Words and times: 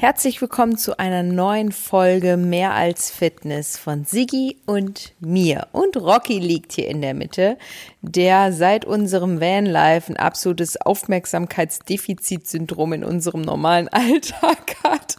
Herzlich 0.00 0.40
willkommen 0.40 0.78
zu 0.78 0.98
einer 0.98 1.22
neuen 1.22 1.72
Folge 1.72 2.38
Mehr 2.38 2.72
als 2.72 3.10
Fitness 3.10 3.76
von 3.76 4.06
Siggi 4.06 4.56
und 4.64 5.12
mir. 5.20 5.66
Und 5.72 5.98
Rocky 5.98 6.38
liegt 6.38 6.72
hier 6.72 6.88
in 6.88 7.02
der 7.02 7.12
Mitte, 7.12 7.58
der 8.00 8.54
seit 8.54 8.86
unserem 8.86 9.42
Vanlife 9.42 10.10
ein 10.10 10.16
absolutes 10.16 10.80
Aufmerksamkeitsdefizitsyndrom 10.80 12.94
in 12.94 13.04
unserem 13.04 13.42
normalen 13.42 13.88
Alltag 13.92 14.76
hat 14.82 15.16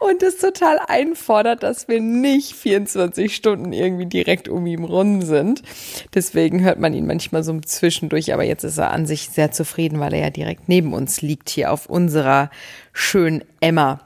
und 0.00 0.20
es 0.24 0.38
total 0.38 0.80
einfordert, 0.88 1.62
dass 1.62 1.86
wir 1.86 2.00
nicht 2.00 2.54
24 2.54 3.32
Stunden 3.32 3.72
irgendwie 3.72 4.06
direkt 4.06 4.48
um 4.48 4.66
ihn 4.66 4.82
rum 4.82 5.22
sind. 5.22 5.62
Deswegen 6.12 6.64
hört 6.64 6.80
man 6.80 6.92
ihn 6.92 7.06
manchmal 7.06 7.44
so 7.44 7.56
zwischendurch, 7.60 8.34
aber 8.34 8.42
jetzt 8.42 8.64
ist 8.64 8.78
er 8.78 8.90
an 8.90 9.06
sich 9.06 9.28
sehr 9.28 9.52
zufrieden, 9.52 10.00
weil 10.00 10.12
er 10.12 10.22
ja 10.22 10.30
direkt 10.30 10.68
neben 10.68 10.92
uns 10.92 11.22
liegt 11.22 11.50
hier 11.50 11.72
auf 11.72 11.86
unserer 11.86 12.50
schönen 12.92 13.44
Emma. 13.60 14.00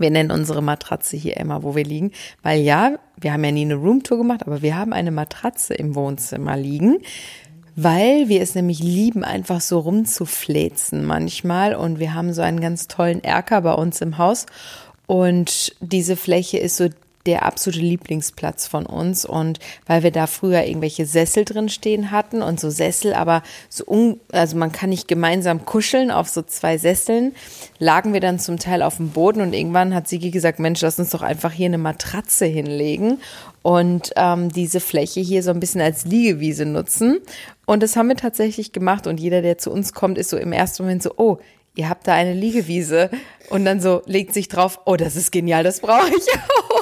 Wir 0.00 0.10
nennen 0.10 0.30
unsere 0.30 0.62
Matratze 0.62 1.16
hier 1.16 1.36
Emma, 1.36 1.62
wo 1.62 1.76
wir 1.76 1.84
liegen, 1.84 2.12
weil 2.42 2.60
ja, 2.60 2.98
wir 3.20 3.32
haben 3.32 3.44
ja 3.44 3.52
nie 3.52 3.66
eine 3.66 3.74
Roomtour 3.74 4.18
gemacht, 4.18 4.46
aber 4.46 4.62
wir 4.62 4.76
haben 4.76 4.92
eine 4.92 5.10
Matratze 5.10 5.74
im 5.74 5.94
Wohnzimmer 5.94 6.56
liegen, 6.56 6.98
weil 7.76 8.28
wir 8.28 8.42
es 8.42 8.54
nämlich 8.54 8.80
lieben, 8.80 9.24
einfach 9.24 9.60
so 9.60 9.78
rumzufläzen 9.78 11.04
manchmal. 11.04 11.74
Und 11.74 11.98
wir 11.98 12.14
haben 12.14 12.32
so 12.32 12.42
einen 12.42 12.60
ganz 12.60 12.88
tollen 12.88 13.22
Erker 13.22 13.60
bei 13.60 13.74
uns 13.74 14.00
im 14.00 14.18
Haus. 14.18 14.46
Und 15.06 15.76
diese 15.80 16.16
Fläche 16.16 16.58
ist 16.58 16.76
so 16.76 16.88
der 17.26 17.44
absolute 17.44 17.80
Lieblingsplatz 17.80 18.66
von 18.66 18.86
uns. 18.86 19.24
Und 19.24 19.58
weil 19.86 20.02
wir 20.02 20.10
da 20.10 20.26
früher 20.26 20.64
irgendwelche 20.64 21.06
Sessel 21.06 21.44
drin 21.44 21.68
stehen 21.68 22.10
hatten 22.10 22.42
und 22.42 22.58
so 22.58 22.70
Sessel, 22.70 23.14
aber 23.14 23.42
so 23.68 23.84
un, 23.86 24.20
also 24.32 24.56
man 24.56 24.72
kann 24.72 24.90
nicht 24.90 25.08
gemeinsam 25.08 25.64
kuscheln 25.64 26.10
auf 26.10 26.28
so 26.28 26.42
zwei 26.42 26.78
Sesseln, 26.78 27.34
lagen 27.78 28.12
wir 28.12 28.20
dann 28.20 28.38
zum 28.38 28.58
Teil 28.58 28.82
auf 28.82 28.96
dem 28.96 29.10
Boden 29.10 29.40
und 29.40 29.52
irgendwann 29.52 29.94
hat 29.94 30.08
Sigi 30.08 30.30
gesagt, 30.30 30.58
Mensch, 30.58 30.80
lass 30.80 30.98
uns 30.98 31.10
doch 31.10 31.22
einfach 31.22 31.52
hier 31.52 31.66
eine 31.66 31.78
Matratze 31.78 32.46
hinlegen 32.46 33.18
und 33.62 34.12
ähm, 34.16 34.50
diese 34.50 34.80
Fläche 34.80 35.20
hier 35.20 35.42
so 35.42 35.50
ein 35.50 35.60
bisschen 35.60 35.80
als 35.80 36.04
Liegewiese 36.06 36.64
nutzen. 36.64 37.18
Und 37.66 37.82
das 37.82 37.96
haben 37.96 38.08
wir 38.08 38.16
tatsächlich 38.16 38.72
gemacht 38.72 39.06
und 39.06 39.20
jeder, 39.20 39.42
der 39.42 39.58
zu 39.58 39.70
uns 39.70 39.92
kommt, 39.92 40.18
ist 40.18 40.30
so 40.30 40.36
im 40.36 40.52
ersten 40.52 40.82
Moment 40.82 41.02
so, 41.02 41.12
oh, 41.16 41.38
ihr 41.74 41.88
habt 41.88 42.06
da 42.08 42.14
eine 42.14 42.34
Liegewiese. 42.34 43.10
Und 43.48 43.64
dann 43.64 43.80
so 43.80 44.02
legt 44.06 44.34
sich 44.34 44.48
drauf, 44.48 44.80
oh, 44.86 44.96
das 44.96 45.16
ist 45.16 45.32
genial, 45.32 45.64
das 45.64 45.80
brauche 45.80 46.08
ich 46.08 46.26
auch. 46.70 46.79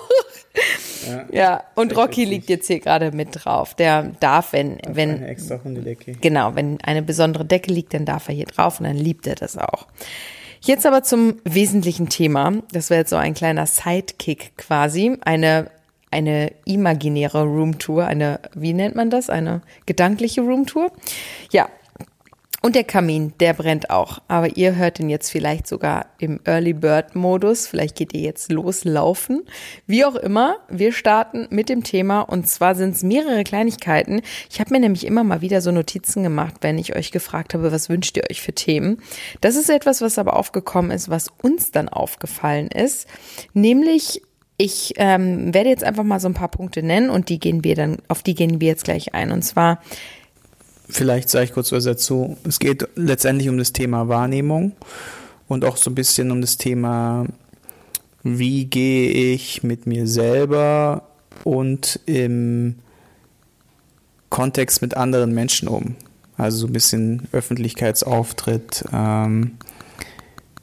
Ja, 1.33 1.65
und 1.75 1.97
Rocky 1.97 2.25
liegt 2.25 2.49
jetzt 2.49 2.67
hier 2.67 2.81
gerade 2.81 3.13
mit 3.13 3.29
drauf. 3.33 3.75
Der 3.75 4.11
darf, 4.21 4.53
wenn, 4.53 4.81
Auf 4.85 4.97
wenn, 4.97 5.11
eine 5.11 5.29
extra 5.29 5.61
Hundedecke. 5.63 6.13
Genau, 6.21 6.55
wenn 6.55 6.81
eine 6.83 7.03
besondere 7.03 7.45
Decke 7.45 7.73
liegt, 7.73 7.95
dann 7.95 8.05
darf 8.05 8.29
er 8.29 8.35
hier 8.35 8.47
drauf 8.47 8.81
und 8.81 8.87
dann 8.87 8.97
liebt 8.97 9.27
er 9.27 9.35
das 9.35 9.57
auch. 9.57 9.87
Jetzt 10.61 10.87
aber 10.87 11.03
zum 11.03 11.37
wesentlichen 11.45 12.09
Thema. 12.09 12.53
Das 12.73 12.91
wäre 12.91 13.01
jetzt 13.01 13.11
so 13.11 13.17
ein 13.17 13.35
kleiner 13.35 13.67
Sidekick 13.67 14.57
quasi. 14.57 15.17
Eine, 15.21 15.71
eine 16.11 16.53
imaginäre 16.65 17.45
Roomtour, 17.45 18.07
eine, 18.07 18.41
wie 18.55 18.73
nennt 18.73 18.97
man 18.97 19.11
das? 19.11 19.31
Eine 19.31 19.63
gedankliche 19.87 20.41
Roomtour. 20.41 20.91
Ja, 21.53 21.69
und 22.69 22.75
der 22.75 22.85
Kamin, 22.85 23.33
der 23.41 23.55
brennt 23.55 23.89
auch. 23.89 24.19
Aber 24.29 24.59
ihr 24.59 24.77
hört 24.77 25.01
ihn 25.01 25.09
jetzt 25.09 25.31
vielleicht 25.31 25.67
sogar 25.67 26.05
im 26.19 26.39
Early 26.45 26.75
Bird 26.75 27.15
Modus. 27.15 27.67
Vielleicht 27.67 27.97
geht 27.97 28.13
ihr 28.13 28.21
jetzt 28.21 28.53
loslaufen. 28.53 29.45
Wie 29.87 30.05
auch 30.05 30.17
immer, 30.17 30.59
wir 30.69 30.93
starten 30.93 31.47
mit 31.49 31.71
dem 31.71 31.83
Thema. 31.83 32.21
Und 32.21 32.47
zwar 32.47 32.75
sind 32.75 32.95
es 32.95 33.03
mehrere 33.03 33.43
Kleinigkeiten. 33.43 34.21
Ich 34.51 34.61
habe 34.61 34.75
mir 34.75 34.81
nämlich 34.81 35.07
immer 35.07 35.25
mal 35.25 35.41
wieder 35.41 35.63
so 35.63 35.73
Notizen 35.73 36.23
gemacht, 36.23 36.57
wenn 36.61 36.77
ich 36.77 36.95
euch 36.95 37.11
gefragt 37.11 37.55
habe, 37.55 37.73
was 37.73 37.89
wünscht 37.89 38.19
ihr 38.19 38.25
euch 38.31 38.43
für 38.43 38.53
Themen. 38.53 39.01
Das 39.41 39.57
ist 39.57 39.71
etwas, 39.71 40.03
was 40.03 40.19
aber 40.19 40.37
aufgekommen 40.37 40.91
ist, 40.91 41.09
was 41.09 41.29
uns 41.41 41.71
dann 41.71 41.89
aufgefallen 41.89 42.69
ist. 42.69 43.09
Nämlich 43.55 44.21
ich 44.59 44.95
ähm, 44.97 45.55
werde 45.55 45.71
jetzt 45.71 45.85
einfach 45.85 46.03
mal 46.03 46.19
so 46.19 46.29
ein 46.29 46.35
paar 46.35 46.49
Punkte 46.49 46.83
nennen 46.83 47.11
und 47.11 47.29
die 47.29 47.39
gehen 47.39 47.63
wir 47.63 47.77
dann, 47.77 47.99
auf 48.09 48.25
die 48.25 48.35
gehen 48.35 48.61
wir 48.61 48.67
jetzt 48.67 48.85
gleich 48.85 49.15
ein. 49.15 49.31
Und 49.31 49.43
zwar 49.43 49.81
Vielleicht 50.89 51.29
sage 51.29 51.45
ich 51.45 51.53
kurz 51.53 51.71
was 51.73 51.85
dazu. 51.85 52.37
Es 52.45 52.59
geht 52.59 52.89
letztendlich 52.95 53.49
um 53.49 53.59
das 53.59 53.73
Thema 53.73 54.09
Wahrnehmung 54.09 54.73
und 55.47 55.65
auch 55.65 55.77
so 55.77 55.91
ein 55.91 55.95
bisschen 55.95 56.31
um 56.31 56.41
das 56.41 56.57
Thema, 56.57 57.27
wie 58.23 58.65
gehe 58.65 59.11
ich 59.35 59.63
mit 59.63 59.87
mir 59.87 60.07
selber 60.07 61.03
und 61.45 62.01
im 62.07 62.77
Kontext 64.31 64.83
mit 64.83 64.97
anderen 64.97 65.35
Menschen 65.35 65.69
um. 65.69 65.97
Also 66.37 66.59
so 66.59 66.67
ein 66.69 66.73
bisschen 66.73 67.29
Öffentlichkeitsauftritt 67.33 68.85
ähm, 68.93 69.53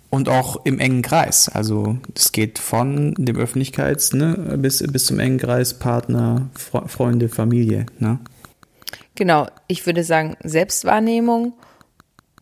und 0.09 0.29
auch 0.29 0.65
im 0.65 0.79
engen 0.79 1.01
Kreis. 1.01 1.49
Also 1.49 1.97
es 2.15 2.31
geht 2.31 2.59
von 2.59 3.13
dem 3.15 3.35
Öffentlichkeits 3.35 4.13
ne, 4.13 4.57
bis, 4.57 4.81
bis 4.87 5.05
zum 5.05 5.19
engen 5.19 5.37
Kreis, 5.37 5.73
Partner, 5.73 6.49
Freunde, 6.55 7.29
Familie. 7.29 7.85
Ne? 7.99 8.19
Genau, 9.15 9.47
ich 9.67 9.85
würde 9.85 10.03
sagen, 10.03 10.35
Selbstwahrnehmung, 10.43 11.53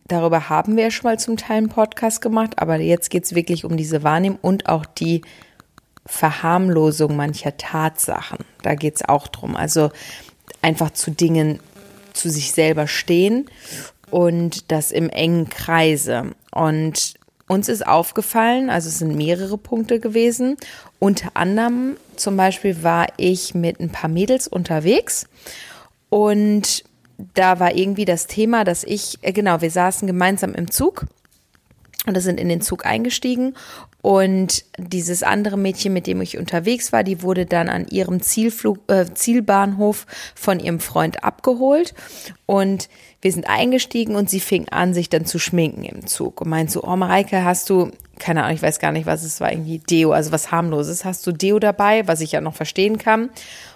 darüber 0.08 0.48
haben 0.48 0.76
wir 0.76 0.84
ja 0.84 0.90
schon 0.90 1.08
mal 1.10 1.18
zum 1.18 1.36
Teil 1.36 1.58
einen 1.58 1.68
Podcast 1.68 2.20
gemacht, 2.20 2.58
aber 2.58 2.80
jetzt 2.80 3.10
geht 3.10 3.24
es 3.24 3.36
wirklich 3.36 3.64
um 3.64 3.76
diese 3.76 4.02
Wahrnehmung 4.02 4.38
und 4.42 4.68
auch 4.68 4.84
die 4.84 5.22
Verharmlosung 6.04 7.14
mancher 7.16 7.56
Tatsachen. 7.56 8.38
Da 8.62 8.74
geht 8.74 8.96
es 8.96 9.08
auch 9.08 9.28
drum. 9.28 9.54
Also 9.56 9.90
einfach 10.62 10.90
zu 10.90 11.12
Dingen 11.12 11.60
zu 12.12 12.28
sich 12.28 12.52
selber 12.52 12.88
stehen 12.88 13.46
und 14.10 14.70
das 14.72 14.90
im 14.90 15.08
engen 15.10 15.48
Kreise. 15.48 16.32
Und 16.50 17.14
uns 17.46 17.68
ist 17.68 17.86
aufgefallen, 17.86 18.68
also 18.68 18.88
es 18.88 18.98
sind 18.98 19.14
mehrere 19.14 19.58
Punkte 19.58 20.00
gewesen. 20.00 20.56
Unter 20.98 21.30
anderem 21.34 21.96
zum 22.16 22.36
Beispiel 22.36 22.82
war 22.82 23.06
ich 23.16 23.54
mit 23.54 23.80
ein 23.80 23.90
paar 23.90 24.10
Mädels 24.10 24.48
unterwegs 24.48 25.26
und 26.08 26.84
da 27.34 27.60
war 27.60 27.74
irgendwie 27.74 28.04
das 28.04 28.26
Thema, 28.26 28.64
dass 28.64 28.84
ich, 28.84 29.18
äh, 29.22 29.32
genau, 29.32 29.60
wir 29.60 29.70
saßen 29.70 30.06
gemeinsam 30.06 30.54
im 30.54 30.70
Zug 30.70 31.06
und 32.06 32.20
sind 32.20 32.38
in 32.38 32.48
den 32.48 32.60
Zug 32.60 32.86
eingestiegen. 32.86 33.54
Und 34.02 34.66
dieses 34.76 35.22
andere 35.22 35.56
Mädchen, 35.56 35.94
mit 35.94 36.06
dem 36.06 36.20
ich 36.20 36.36
unterwegs 36.36 36.92
war, 36.92 37.02
die 37.02 37.22
wurde 37.22 37.46
dann 37.46 37.70
an 37.70 37.86
ihrem 37.88 38.20
Zielflug, 38.20 38.78
äh, 38.88 39.06
Zielbahnhof 39.14 40.06
von 40.34 40.60
ihrem 40.60 40.80
Freund 40.80 41.24
abgeholt. 41.24 41.94
Und 42.44 42.90
wir 43.22 43.32
sind 43.32 43.48
eingestiegen 43.48 44.16
und 44.16 44.28
sie 44.28 44.40
fing 44.40 44.68
an, 44.68 44.92
sich 44.92 45.08
dann 45.08 45.24
zu 45.24 45.38
schminken 45.38 45.84
im 45.84 46.06
Zug 46.06 46.42
und 46.42 46.50
meint 46.50 46.70
so, 46.70 46.84
oh 46.84 46.96
Mareike, 46.96 47.44
hast 47.44 47.70
du, 47.70 47.90
keine 48.24 48.42
Ahnung, 48.42 48.56
ich 48.56 48.62
weiß 48.62 48.78
gar 48.78 48.90
nicht, 48.90 49.04
was 49.04 49.22
es 49.22 49.38
war, 49.42 49.52
irgendwie 49.52 49.80
Deo, 49.80 50.12
also 50.12 50.32
was 50.32 50.50
harmloses, 50.50 51.04
hast 51.04 51.26
du 51.26 51.32
Deo 51.32 51.58
dabei, 51.58 52.08
was 52.08 52.22
ich 52.22 52.32
ja 52.32 52.40
noch 52.40 52.54
verstehen 52.54 52.96
kann 52.96 53.28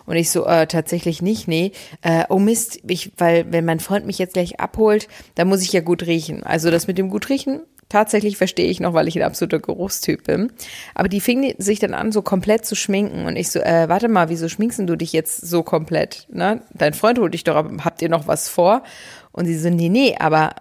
und 0.06 0.16
ich 0.16 0.31
so, 0.31 0.47
äh, 0.47 0.66
tatsächlich 0.66 1.20
nicht, 1.20 1.48
nee. 1.48 1.72
Äh, 2.00 2.25
oh 2.31 2.38
Mist, 2.38 2.81
ich, 2.88 3.12
weil 3.19 3.53
wenn 3.53 3.66
mein 3.66 3.78
Freund 3.78 4.06
mich 4.06 4.19
jetzt 4.19 4.32
gleich 4.32 4.59
abholt, 4.59 5.06
dann 5.34 5.48
muss 5.48 5.60
ich 5.60 5.75
ja 5.75 5.82
gut 5.82 6.06
riechen. 6.06 6.44
Also 6.44 6.70
das 6.70 6.86
mit 6.86 6.97
dem 6.97 7.10
gut 7.10 7.28
riechen, 7.28 7.60
tatsächlich 7.91 8.38
verstehe 8.38 8.70
ich 8.70 8.81
noch, 8.81 8.94
weil 8.94 9.06
ich 9.06 9.16
ein 9.16 9.22
absoluter 9.22 9.59
Geruchstyp 9.59 10.25
bin. 10.25 10.50
Aber 10.94 11.09
die 11.09 11.20
fing 11.20 11.54
sich 11.59 11.78
dann 11.78 11.92
an, 11.92 12.10
so 12.10 12.22
komplett 12.22 12.65
zu 12.65 12.75
schminken. 12.75 13.26
Und 13.26 13.36
ich 13.36 13.50
so, 13.50 13.60
äh, 13.60 13.91
warte 13.91 14.09
mal, 14.09 14.30
wieso 14.30 14.48
schminkst 14.48 14.78
du 14.78 14.97
dich 14.97 15.12
jetzt 15.12 15.47
so 15.47 15.62
komplett? 15.62 16.26
Ne? 16.32 16.62
Dein 16.72 16.94
Freund 16.94 17.19
holt 17.19 17.34
dich 17.34 17.44
doch 17.44 17.56
ab, 17.56 17.70
habt 17.84 18.00
ihr 18.00 18.09
noch 18.09 18.26
was 18.26 18.48
vor? 18.48 18.82
Und 19.30 19.44
sie 19.44 19.59
so, 19.59 19.69
nee, 19.69 19.91
nee, 19.91 20.16
aber 20.19 20.54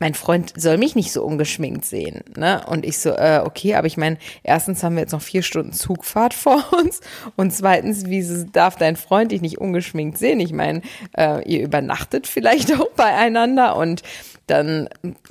mein 0.00 0.14
Freund 0.14 0.52
soll 0.56 0.76
mich 0.76 0.96
nicht 0.96 1.12
so 1.12 1.22
ungeschminkt 1.24 1.84
sehen. 1.84 2.22
Ne? 2.36 2.64
Und 2.66 2.84
ich 2.84 2.98
so, 2.98 3.10
äh, 3.10 3.40
okay, 3.44 3.74
aber 3.74 3.86
ich 3.86 3.96
meine, 3.96 4.18
erstens 4.42 4.82
haben 4.82 4.96
wir 4.96 5.02
jetzt 5.02 5.12
noch 5.12 5.22
vier 5.22 5.42
Stunden 5.42 5.72
Zugfahrt 5.72 6.34
vor 6.34 6.72
uns 6.72 7.00
und 7.36 7.52
zweitens, 7.52 8.06
wie 8.06 8.46
darf 8.52 8.76
dein 8.76 8.96
Freund 8.96 9.32
dich 9.32 9.40
nicht 9.40 9.58
ungeschminkt 9.58 10.18
sehen? 10.18 10.40
Ich 10.40 10.52
meine, 10.52 10.82
äh, 11.16 11.48
ihr 11.48 11.62
übernachtet 11.62 12.26
vielleicht 12.26 12.72
auch 12.78 12.90
beieinander 12.90 13.76
und 13.76 14.02
dann 14.46 14.88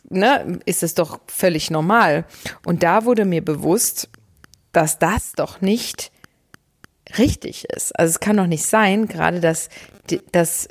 ne, 0.09 0.59
ist 0.65 0.81
es 0.81 0.95
doch 0.95 1.19
völlig 1.27 1.69
normal. 1.69 2.25
Und 2.65 2.83
da 2.83 3.05
wurde 3.05 3.25
mir 3.25 3.43
bewusst, 3.43 4.09
dass 4.71 4.97
das 4.97 5.33
doch 5.33 5.61
nicht 5.61 6.11
richtig 7.17 7.65
ist. 7.65 7.97
Also 7.99 8.11
es 8.11 8.19
kann 8.19 8.37
doch 8.37 8.47
nicht 8.47 8.65
sein, 8.65 9.07
gerade 9.07 9.39
dass, 9.39 9.69
dass 10.31 10.67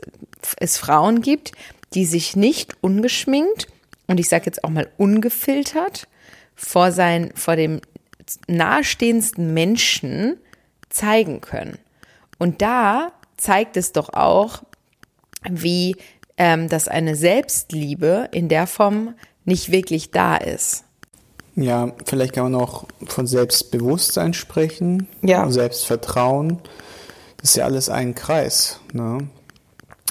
es 0.59 0.77
Frauen 0.77 1.21
gibt, 1.23 1.53
die 1.95 2.05
sich 2.05 2.35
nicht 2.35 2.75
ungeschminkt 2.81 3.69
und 4.13 4.21
ich 4.21 4.29
sage 4.29 4.45
jetzt 4.45 4.63
auch 4.63 4.69
mal 4.69 4.91
ungefiltert 4.99 6.07
vor 6.55 6.93
sein, 6.93 7.33
vor 7.35 7.57
dem 7.57 7.81
nahestehendsten 8.47 9.55
Menschen 9.55 10.37
zeigen 10.91 11.41
können. 11.41 11.79
Und 12.39 12.61
da 12.61 13.13
zeigt 13.39 13.79
es 13.79 13.93
doch 13.93 14.11
auch, 14.11 14.65
wie 15.49 15.97
ähm, 16.37 16.69
dass 16.69 16.89
eine 16.89 17.17
Selbstliebe 17.17 18.29
in 18.33 18.51
der 18.51 18.67
Form 18.67 19.15
nicht 19.47 19.73
wirklich 19.73 20.11
da 20.11 20.37
ist. 20.37 20.85
Ja, 21.57 21.93
vielleicht 22.05 22.35
kann 22.35 22.53
man 22.53 22.61
auch 22.61 22.85
von 23.07 23.27
Selbstbewusstsein 23.27 24.35
sprechen, 24.35 25.09
ja. 25.23 25.51
Selbstvertrauen. 25.51 26.59
Das 27.39 27.51
ist 27.51 27.57
ja 27.57 27.65
alles 27.65 27.89
ein 27.89 28.15
Kreis. 28.15 28.79
Ne? 28.93 29.27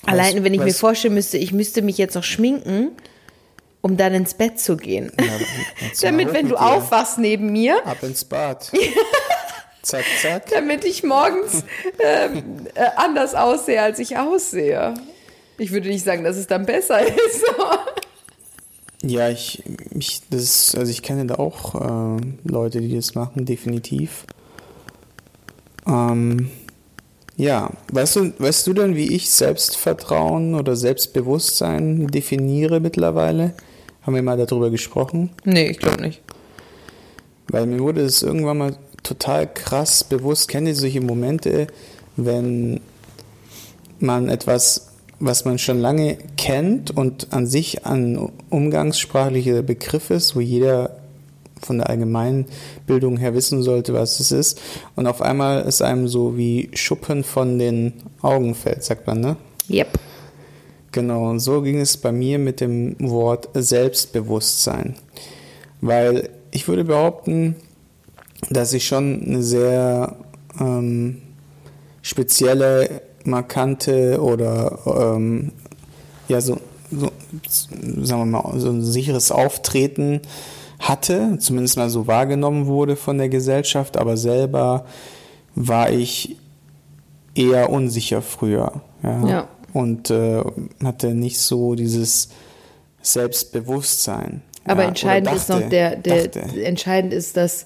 Allein, 0.08 0.44
wenn 0.44 0.56
ich 0.56 0.60
mir 0.60 0.74
vorstellen 0.74 1.14
müsste, 1.14 1.38
ich 1.38 1.54
müsste 1.54 1.84
mich 1.84 2.00
jetzt 2.00 2.16
noch 2.16 2.24
schminken, 2.24 2.94
um 3.82 3.98
dann 3.98 4.14
ins 4.14 4.34
Bett 4.34 4.60
zu 4.60 4.78
gehen. 4.78 5.12
Ja, 5.20 5.26
Damit, 6.02 6.34
wenn 6.34 6.50
du 6.50 6.56
aufwachst 6.56 7.18
neben 7.18 7.52
mir, 7.52 7.86
Ab 7.86 8.04
ins 8.04 8.24
Bad. 8.24 8.72
zack, 9.82 10.06
zack. 10.22 10.50
damit 10.50 10.86
ich 10.86 11.04
morgens 11.04 11.64
ähm, 12.00 12.68
äh, 12.76 12.86
anders 12.96 13.34
aussehe, 13.34 13.82
als 13.82 14.00
ich 14.00 14.18
aussehe. 14.18 14.94
Ich 15.58 15.72
würde 15.72 15.90
nicht 15.90 16.06
sagen, 16.06 16.24
dass 16.24 16.38
es 16.38 16.48
dann 16.48 16.66
besser 16.66 17.02
ist. 17.06 17.44
Ja, 19.04 19.30
ich, 19.30 19.64
ich, 19.96 20.22
das, 20.30 20.76
also 20.76 20.92
ich 20.92 21.02
kenne 21.02 21.26
da 21.26 21.36
auch 21.36 21.76
äh, 22.18 22.22
Leute, 22.44 22.82
die 22.82 22.96
das 22.96 23.16
machen, 23.16 23.46
definitiv. 23.46 24.26
Ähm, 25.88 26.52
ja, 27.38 27.72
weißt 27.92 28.16
du, 28.18 28.34
weißt 28.38 28.68
du 28.68 28.74
denn, 28.74 28.96
wie 28.96 29.16
ich 29.16 29.32
Selbstvertrauen 29.32 30.54
oder 30.54 30.76
Selbstbewusstsein 30.76 32.08
definiere 32.08 32.80
mittlerweile? 32.80 33.56
Haben 34.12 34.16
wir 34.18 34.24
mal 34.24 34.46
darüber 34.46 34.70
gesprochen? 34.70 35.30
nee, 35.46 35.70
ich 35.70 35.80
glaube 35.80 36.02
nicht. 36.02 36.20
Weil 37.48 37.66
mir 37.66 37.80
wurde 37.80 38.02
es 38.02 38.22
irgendwann 38.22 38.58
mal 38.58 38.76
total 39.04 39.48
krass 39.48 40.04
bewusst. 40.04 40.50
Kennt 40.50 40.68
ihr 40.68 40.76
solche 40.76 41.00
Momente, 41.00 41.68
wenn 42.18 42.82
man 44.00 44.28
etwas, 44.28 44.90
was 45.22 45.46
man 45.46 45.60
schon 45.60 45.80
lange 45.80 46.18
kennt 46.36 46.92
und 46.92 47.32
an 47.32 47.48
sich 47.48 47.86
ein 47.86 48.30
umgangssprachlicher 48.50 49.62
Begriff 49.62 50.10
ist, 50.10 50.36
wo 50.36 50.42
jeder 50.42 50.98
von 51.62 51.78
der 51.78 51.90
allgemeinen 51.90 52.48
Bildung 52.86 53.16
her 53.16 53.34
wissen 53.34 53.64
sollte, 53.64 53.94
was 53.94 54.20
es 54.20 54.34
ist. 54.34 54.60
Und 54.98 55.08
auf 55.08 55.22
einmal 55.22 55.62
ist 55.62 55.82
einem 55.82 56.10
so 56.10 56.36
wie 56.36 56.70
Schuppen 56.74 57.24
von 57.24 57.60
den 57.60 57.94
Augen 58.22 58.56
fällt, 58.56 58.84
sagt 58.84 59.08
man, 59.08 59.22
ne? 59.22 59.38
Yep. 59.70 59.98
Genau, 60.92 61.30
und 61.30 61.40
so 61.40 61.62
ging 61.62 61.80
es 61.80 61.96
bei 61.98 62.12
mir 62.12 62.38
mit 62.38 62.60
dem 62.60 62.96
Wort 63.00 63.50
Selbstbewusstsein. 63.54 64.96
Weil 65.80 66.30
ich 66.52 66.68
würde 66.68 66.84
behaupten, 66.84 67.56
dass 68.50 68.74
ich 68.74 68.86
schon 68.86 69.24
eine 69.24 69.42
sehr 69.42 70.18
ähm, 70.60 71.22
spezielle, 72.02 73.02
markante 73.24 74.20
oder 74.22 74.80
ähm, 75.16 75.52
ja, 76.28 76.42
so, 76.42 76.58
so, 76.92 77.12
sagen 77.48 78.22
wir 78.22 78.26
mal, 78.26 78.60
so 78.60 78.70
ein 78.70 78.84
sicheres 78.84 79.32
Auftreten 79.32 80.22
hatte, 80.80 81.38
zumindest 81.40 81.78
mal 81.78 81.90
so 81.90 82.08
wahrgenommen 82.08 82.66
wurde 82.66 82.96
von 82.96 83.18
der 83.18 83.30
Gesellschaft, 83.30 83.98
aber 83.98 84.18
selber 84.18 84.86
war 85.54 85.92
ich 85.92 86.38
eher 87.36 87.70
unsicher 87.70 88.22
früher. 88.22 88.82
Ja. 89.04 89.28
Ja. 89.28 89.48
Und 89.74 90.10
äh, 90.10 90.44
hatte 90.84 91.14
nicht 91.14 91.40
so 91.40 91.76
dieses 91.76 92.30
Selbstbewusstsein. 93.02 94.42
Aber 94.66 94.84
ja, 94.84 94.90
entscheidend 94.90 95.30
oder 95.30 95.38
ist 95.38 95.50
noch 95.50 95.58
dachte- 95.60 95.70
der, 95.70 95.96
der 95.96 96.28
dachte. 96.28 96.64
entscheidend 96.64 97.14
ist, 97.14 97.38
dass 97.38 97.66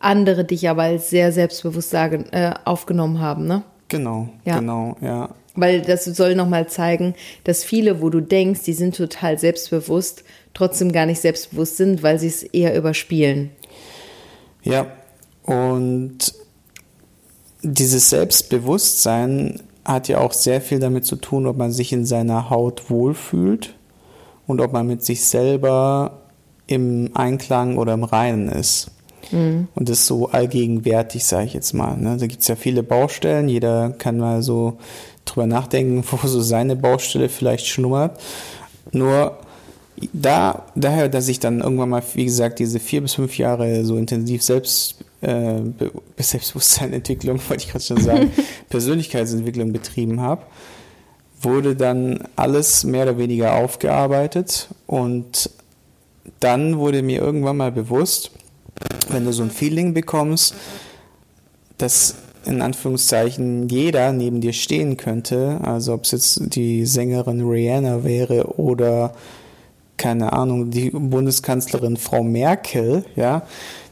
andere 0.00 0.44
dich 0.44 0.68
aber 0.68 0.82
als 0.82 1.10
sehr 1.10 1.30
selbstbewusst 1.32 1.90
sagen, 1.90 2.24
äh, 2.32 2.54
aufgenommen 2.64 3.20
haben, 3.20 3.46
ne? 3.46 3.62
Genau, 3.88 4.28
Ja. 4.44 4.58
genau, 4.58 4.96
ja. 5.00 5.30
Weil 5.54 5.82
das 5.82 6.04
soll 6.06 6.34
nochmal 6.34 6.66
zeigen, 6.68 7.14
dass 7.44 7.62
viele, 7.62 8.00
wo 8.00 8.08
du 8.08 8.20
denkst, 8.20 8.62
die 8.62 8.72
sind 8.72 8.96
total 8.96 9.38
selbstbewusst, 9.38 10.24
trotzdem 10.54 10.92
gar 10.92 11.04
nicht 11.06 11.20
selbstbewusst 11.20 11.76
sind, 11.76 12.02
weil 12.02 12.18
sie 12.18 12.28
es 12.28 12.42
eher 12.42 12.74
überspielen. 12.74 13.50
Ja, 14.62 14.86
und 15.44 16.34
dieses 17.62 18.08
Selbstbewusstsein 18.10 19.60
hat 19.84 20.08
ja 20.08 20.18
auch 20.18 20.32
sehr 20.32 20.60
viel 20.60 20.78
damit 20.78 21.04
zu 21.04 21.16
tun, 21.16 21.46
ob 21.46 21.56
man 21.56 21.72
sich 21.72 21.92
in 21.92 22.04
seiner 22.04 22.50
Haut 22.50 22.90
wohlfühlt 22.90 23.74
und 24.46 24.60
ob 24.60 24.72
man 24.72 24.86
mit 24.86 25.04
sich 25.04 25.24
selber 25.24 26.20
im 26.66 27.10
Einklang 27.14 27.76
oder 27.78 27.94
im 27.94 28.04
Reinen 28.04 28.48
ist. 28.48 28.90
Und 29.74 29.88
das 29.88 30.00
ist 30.00 30.06
so 30.06 30.28
allgegenwärtig, 30.28 31.24
sage 31.24 31.46
ich 31.46 31.54
jetzt 31.54 31.72
mal. 31.72 31.96
Ne? 31.96 32.16
Da 32.18 32.26
gibt 32.26 32.42
es 32.42 32.48
ja 32.48 32.56
viele 32.56 32.82
Baustellen, 32.82 33.48
jeder 33.48 33.90
kann 33.90 34.18
mal 34.18 34.42
so 34.42 34.78
drüber 35.24 35.46
nachdenken, 35.46 36.04
wo 36.10 36.26
so 36.26 36.40
seine 36.40 36.76
Baustelle 36.76 37.28
vielleicht 37.28 37.66
schlummert. 37.66 38.20
Nur 38.92 39.38
da, 40.12 40.64
daher, 40.74 41.08
dass 41.08 41.28
ich 41.28 41.38
dann 41.40 41.60
irgendwann 41.60 41.90
mal, 41.90 42.02
wie 42.14 42.24
gesagt, 42.24 42.58
diese 42.58 42.80
vier 42.80 43.02
bis 43.02 43.14
fünf 43.14 43.38
Jahre 43.38 43.84
so 43.84 43.96
intensiv 43.96 44.42
Selbst, 44.42 44.96
äh, 45.22 45.60
Be- 45.60 45.92
Selbstbewusstseinentwicklung, 46.18 47.40
wollte 47.48 47.64
ich 47.64 47.70
gerade 47.70 47.84
schon 47.84 48.00
sagen, 48.00 48.30
Persönlichkeitsentwicklung 48.68 49.72
betrieben 49.72 50.20
habe, 50.20 50.42
wurde 51.40 51.74
dann 51.74 52.24
alles 52.36 52.84
mehr 52.84 53.04
oder 53.04 53.18
weniger 53.18 53.54
aufgearbeitet 53.54 54.68
und 54.86 55.50
dann 56.40 56.78
wurde 56.78 57.02
mir 57.02 57.20
irgendwann 57.20 57.56
mal 57.56 57.72
bewusst, 57.72 58.30
wenn 59.08 59.24
du 59.24 59.32
so 59.32 59.42
ein 59.42 59.50
Feeling 59.50 59.94
bekommst, 59.94 60.54
dass 61.78 62.16
in 62.44 62.62
Anführungszeichen 62.62 63.68
jeder 63.68 64.12
neben 64.12 64.40
dir 64.40 64.52
stehen 64.52 64.96
könnte, 64.96 65.60
also 65.62 65.94
ob 65.94 66.04
es 66.04 66.10
jetzt 66.12 66.54
die 66.56 66.86
Sängerin 66.86 67.40
Rihanna 67.40 68.04
wäre 68.04 68.58
oder 68.58 69.14
keine 69.96 70.32
Ahnung, 70.32 70.70
die 70.70 70.90
Bundeskanzlerin 70.90 71.96
Frau 71.96 72.24
Merkel, 72.24 73.04
ja, 73.14 73.42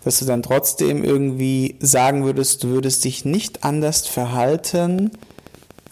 dass 0.05 0.19
du 0.19 0.25
dann 0.25 0.43
trotzdem 0.43 1.05
irgendwie 1.05 1.77
sagen 1.81 2.25
würdest, 2.25 2.65
du 2.65 2.69
würdest 2.69 3.05
dich 3.05 3.25
nicht 3.25 3.65
anders 3.65 4.07
verhalten, 4.07 5.11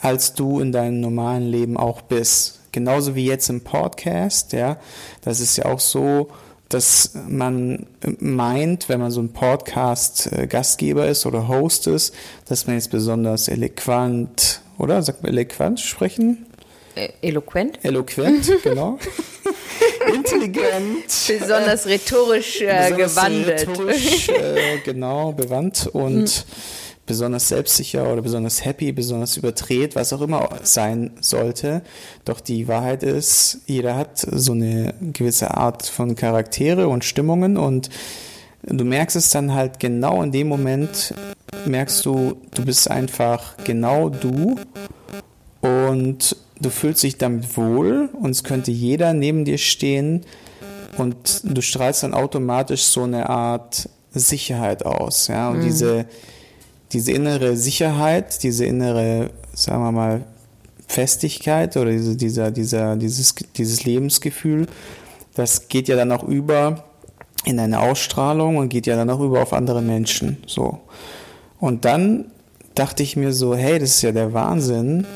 als 0.00 0.34
du 0.34 0.60
in 0.60 0.72
deinem 0.72 1.00
normalen 1.00 1.48
Leben 1.48 1.76
auch 1.76 2.02
bist. 2.02 2.60
Genauso 2.72 3.14
wie 3.14 3.26
jetzt 3.26 3.48
im 3.48 3.62
Podcast, 3.62 4.52
ja. 4.52 4.78
Das 5.22 5.40
ist 5.40 5.56
ja 5.56 5.66
auch 5.66 5.80
so, 5.80 6.28
dass 6.68 7.12
man 7.28 7.86
meint, 8.18 8.88
wenn 8.88 9.00
man 9.00 9.10
so 9.10 9.20
ein 9.20 9.32
Podcast-Gastgeber 9.32 11.08
ist 11.08 11.24
oder 11.24 11.48
Host 11.48 11.86
ist, 11.86 12.14
dass 12.46 12.66
man 12.66 12.76
jetzt 12.76 12.90
besonders 12.90 13.48
eloquent, 13.48 14.60
oder? 14.76 15.02
Sagt 15.02 15.22
man 15.22 15.32
eloquent 15.32 15.80
sprechen? 15.80 16.46
Äh, 16.94 17.08
eloquent? 17.22 17.78
Eloquent, 17.82 18.50
genau. 18.62 18.98
Intelligent. 20.14 21.06
Besonders 21.26 21.86
rhetorisch 21.86 22.60
äh, 22.60 22.90
besonders 22.90 23.14
gewandelt. 23.14 23.68
rhetorisch, 23.68 24.28
äh, 24.28 24.78
genau, 24.84 25.32
bewandt 25.32 25.88
und 25.92 26.46
besonders 27.08 27.48
selbstsicher 27.48 28.12
oder 28.12 28.22
besonders 28.22 28.64
happy, 28.64 28.92
besonders 28.92 29.36
überdreht, 29.36 29.96
was 29.96 30.12
auch 30.12 30.20
immer 30.20 30.48
sein 30.62 31.12
sollte. 31.20 31.82
Doch 32.24 32.38
die 32.38 32.68
Wahrheit 32.68 33.02
ist, 33.02 33.62
jeder 33.66 33.96
hat 33.96 34.18
so 34.18 34.52
eine 34.52 34.94
gewisse 35.12 35.56
Art 35.56 35.86
von 35.86 36.14
Charaktere 36.14 36.86
und 36.86 37.04
Stimmungen 37.04 37.56
und 37.56 37.88
du 38.62 38.84
merkst 38.84 39.16
es 39.16 39.30
dann 39.30 39.54
halt 39.54 39.80
genau 39.80 40.22
in 40.22 40.32
dem 40.32 40.48
Moment, 40.48 41.14
merkst 41.64 42.04
du, 42.04 42.36
du 42.54 42.64
bist 42.64 42.90
einfach 42.90 43.56
genau 43.64 44.10
du 44.10 44.56
und 45.62 46.36
du 46.60 46.70
fühlst 46.70 47.02
dich 47.02 47.18
damit 47.18 47.56
wohl 47.56 48.08
und 48.20 48.30
es 48.30 48.44
könnte 48.44 48.70
jeder 48.70 49.12
neben 49.12 49.44
dir 49.44 49.58
stehen 49.58 50.24
und 50.96 51.42
du 51.44 51.60
strahlst 51.62 52.02
dann 52.02 52.14
automatisch 52.14 52.82
so 52.84 53.04
eine 53.04 53.28
Art 53.28 53.88
Sicherheit 54.10 54.84
aus, 54.84 55.28
ja, 55.28 55.50
und 55.50 55.60
diese, 55.62 56.06
diese 56.92 57.12
innere 57.12 57.56
Sicherheit, 57.56 58.42
diese 58.42 58.64
innere, 58.64 59.30
sagen 59.52 59.82
wir 59.82 59.92
mal, 59.92 60.24
Festigkeit 60.88 61.76
oder 61.76 61.90
diese, 61.90 62.16
dieser, 62.16 62.50
dieser, 62.50 62.96
dieses, 62.96 63.34
dieses 63.56 63.84
Lebensgefühl, 63.84 64.66
das 65.34 65.68
geht 65.68 65.88
ja 65.88 65.96
dann 65.96 66.10
auch 66.10 66.24
über 66.24 66.84
in 67.44 67.60
eine 67.60 67.80
Ausstrahlung 67.80 68.56
und 68.56 68.70
geht 68.70 68.86
ja 68.86 68.96
dann 68.96 69.10
auch 69.10 69.20
über 69.20 69.42
auf 69.42 69.52
andere 69.52 69.82
Menschen, 69.82 70.38
so. 70.46 70.80
Und 71.60 71.84
dann 71.84 72.26
dachte 72.74 73.02
ich 73.02 73.16
mir 73.16 73.32
so, 73.32 73.54
hey, 73.54 73.78
das 73.78 73.90
ist 73.90 74.02
ja 74.02 74.12
der 74.12 74.32
Wahnsinn, 74.32 75.06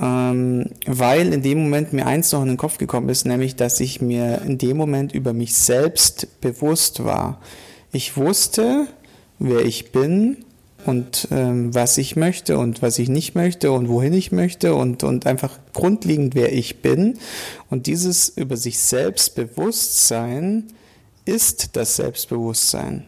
ähm, 0.00 0.70
weil 0.86 1.32
in 1.32 1.42
dem 1.42 1.62
Moment 1.62 1.92
mir 1.92 2.06
eins 2.06 2.32
noch 2.32 2.42
in 2.42 2.48
den 2.48 2.56
Kopf 2.56 2.78
gekommen 2.78 3.08
ist, 3.08 3.26
nämlich, 3.26 3.56
dass 3.56 3.80
ich 3.80 4.00
mir 4.00 4.42
in 4.46 4.58
dem 4.58 4.76
Moment 4.76 5.12
über 5.12 5.32
mich 5.32 5.54
selbst 5.54 6.40
bewusst 6.40 7.04
war. 7.04 7.40
Ich 7.92 8.16
wusste, 8.16 8.86
wer 9.38 9.64
ich 9.64 9.92
bin 9.92 10.38
und 10.86 11.28
ähm, 11.30 11.74
was 11.74 11.98
ich 11.98 12.16
möchte 12.16 12.56
und 12.56 12.82
was 12.82 12.98
ich 12.98 13.08
nicht 13.08 13.34
möchte 13.34 13.72
und 13.72 13.88
wohin 13.88 14.14
ich 14.14 14.32
möchte 14.32 14.74
und, 14.74 15.02
und 15.02 15.26
einfach 15.26 15.58
grundlegend, 15.74 16.34
wer 16.34 16.52
ich 16.52 16.80
bin. 16.80 17.18
Und 17.68 17.86
dieses 17.86 18.28
über 18.30 18.56
sich 18.56 18.78
selbst 18.78 19.34
Bewusstsein 19.34 20.68
ist 21.24 21.76
das 21.76 21.96
Selbstbewusstsein. 21.96 23.04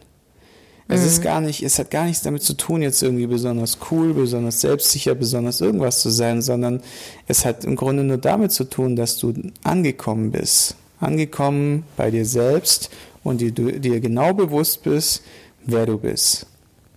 Es 0.87 1.05
ist 1.05 1.21
gar 1.21 1.39
nicht, 1.39 1.63
es 1.63 1.79
hat 1.79 1.91
gar 1.91 2.05
nichts 2.05 2.23
damit 2.23 2.43
zu 2.43 2.55
tun, 2.55 2.81
jetzt 2.81 3.01
irgendwie 3.01 3.25
besonders 3.25 3.77
cool, 3.89 4.13
besonders 4.13 4.61
selbstsicher, 4.61 5.15
besonders 5.15 5.61
irgendwas 5.61 6.01
zu 6.01 6.09
sein, 6.09 6.41
sondern 6.41 6.81
es 7.27 7.45
hat 7.45 7.63
im 7.63 7.75
Grunde 7.75 8.03
nur 8.03 8.17
damit 8.17 8.51
zu 8.51 8.65
tun, 8.65 8.95
dass 8.95 9.17
du 9.17 9.33
angekommen 9.63 10.31
bist. 10.31 10.75
Angekommen 10.99 11.83
bei 11.97 12.11
dir 12.11 12.25
selbst 12.25 12.89
und 13.23 13.41
dir, 13.41 13.51
dir 13.51 13.99
genau 14.01 14.33
bewusst 14.33 14.83
bist, 14.83 15.23
wer 15.65 15.85
du 15.85 15.97
bist. 15.97 16.47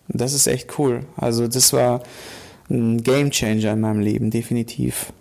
Und 0.09 0.21
das 0.21 0.33
ist 0.33 0.47
echt 0.47 0.79
cool. 0.79 1.01
Also 1.17 1.47
das 1.49 1.73
war 1.73 2.03
ein 2.69 3.03
Gamechanger 3.03 3.73
in 3.73 3.81
meinem 3.81 4.01
Leben, 4.01 4.31
definitiv. 4.31 5.13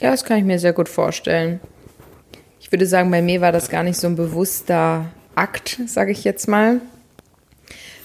Ja, 0.00 0.10
das 0.10 0.24
kann 0.24 0.38
ich 0.38 0.44
mir 0.44 0.58
sehr 0.58 0.72
gut 0.72 0.88
vorstellen. 0.88 1.60
ich 2.60 2.72
würde 2.72 2.86
sagen, 2.86 3.10
bei 3.10 3.20
mir 3.20 3.40
war 3.42 3.52
das 3.52 3.68
gar 3.68 3.82
nicht 3.82 3.98
so 3.98 4.06
ein 4.06 4.16
bewusster 4.16 5.06
Akt, 5.34 5.80
sage 5.86 6.12
ich 6.12 6.24
jetzt 6.24 6.48
mal, 6.48 6.80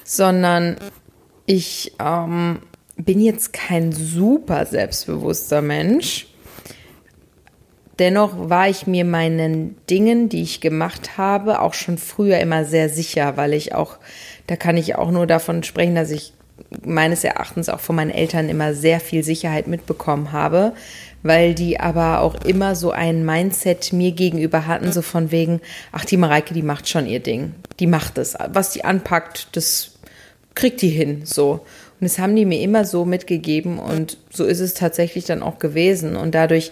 sondern 0.05 0.77
ich 1.45 1.93
ähm, 1.99 2.59
bin 2.95 3.19
jetzt 3.19 3.51
kein 3.51 3.91
super 3.91 4.65
selbstbewusster 4.65 5.61
Mensch. 5.61 6.27
Dennoch 7.99 8.49
war 8.49 8.69
ich 8.69 8.87
mir 8.87 9.05
meinen 9.05 9.77
Dingen, 9.89 10.29
die 10.29 10.41
ich 10.41 10.61
gemacht 10.61 11.17
habe, 11.17 11.61
auch 11.61 11.73
schon 11.73 11.97
früher 11.97 12.39
immer 12.39 12.65
sehr 12.65 12.89
sicher, 12.89 13.37
weil 13.37 13.53
ich 13.53 13.73
auch, 13.73 13.97
da 14.47 14.55
kann 14.55 14.77
ich 14.77 14.95
auch 14.95 15.11
nur 15.11 15.27
davon 15.27 15.63
sprechen, 15.63 15.95
dass 15.95 16.11
ich 16.11 16.33
meines 16.83 17.23
Erachtens 17.23 17.69
auch 17.69 17.79
von 17.79 17.95
meinen 17.95 18.11
Eltern 18.11 18.49
immer 18.49 18.73
sehr 18.73 18.99
viel 18.99 19.23
Sicherheit 19.23 19.67
mitbekommen 19.67 20.31
habe, 20.31 20.73
weil 21.23 21.55
die 21.55 21.79
aber 21.79 22.19
auch 22.21 22.35
immer 22.45 22.75
so 22.75 22.91
ein 22.91 23.25
Mindset 23.25 23.93
mir 23.93 24.11
gegenüber 24.11 24.67
hatten, 24.67 24.91
so 24.91 25.01
von 25.01 25.31
wegen, 25.31 25.61
ach, 25.91 26.05
die 26.05 26.17
Mareike, 26.17 26.53
die 26.53 26.61
macht 26.61 26.87
schon 26.87 27.07
ihr 27.07 27.19
Ding. 27.19 27.55
Die 27.79 27.87
macht 27.87 28.17
es. 28.17 28.35
Was 28.49 28.71
die 28.71 28.85
anpackt, 28.85 29.49
das 29.53 29.94
kriegt 30.55 30.81
die 30.81 30.89
hin, 30.89 31.21
so. 31.25 31.61
Und 31.99 32.09
das 32.09 32.19
haben 32.19 32.35
die 32.35 32.45
mir 32.45 32.61
immer 32.61 32.83
so 32.83 33.05
mitgegeben 33.05 33.79
und 33.79 34.17
so 34.29 34.45
ist 34.45 34.59
es 34.59 34.73
tatsächlich 34.73 35.25
dann 35.25 35.41
auch 35.41 35.59
gewesen. 35.59 36.17
Und 36.17 36.35
dadurch 36.35 36.71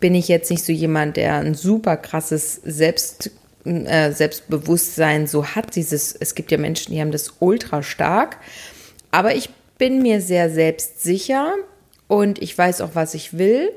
bin 0.00 0.14
ich 0.14 0.28
jetzt 0.28 0.50
nicht 0.50 0.64
so 0.64 0.72
jemand, 0.72 1.16
der 1.16 1.34
ein 1.36 1.54
super 1.54 1.96
krasses 1.96 2.60
Selbst, 2.64 3.30
äh, 3.64 4.12
Selbstbewusstsein 4.12 5.26
so 5.26 5.46
hat. 5.46 5.76
Dieses, 5.76 6.16
es 6.18 6.34
gibt 6.34 6.50
ja 6.52 6.58
Menschen, 6.58 6.92
die 6.92 7.00
haben 7.00 7.12
das 7.12 7.34
ultra 7.40 7.82
stark. 7.82 8.38
Aber 9.10 9.34
ich 9.34 9.50
bin 9.76 10.00
mir 10.00 10.22
sehr 10.22 10.48
selbstsicher 10.48 11.52
und 12.08 12.40
ich 12.40 12.56
weiß 12.56 12.80
auch, 12.80 12.90
was 12.94 13.12
ich 13.12 13.36
will. 13.36 13.70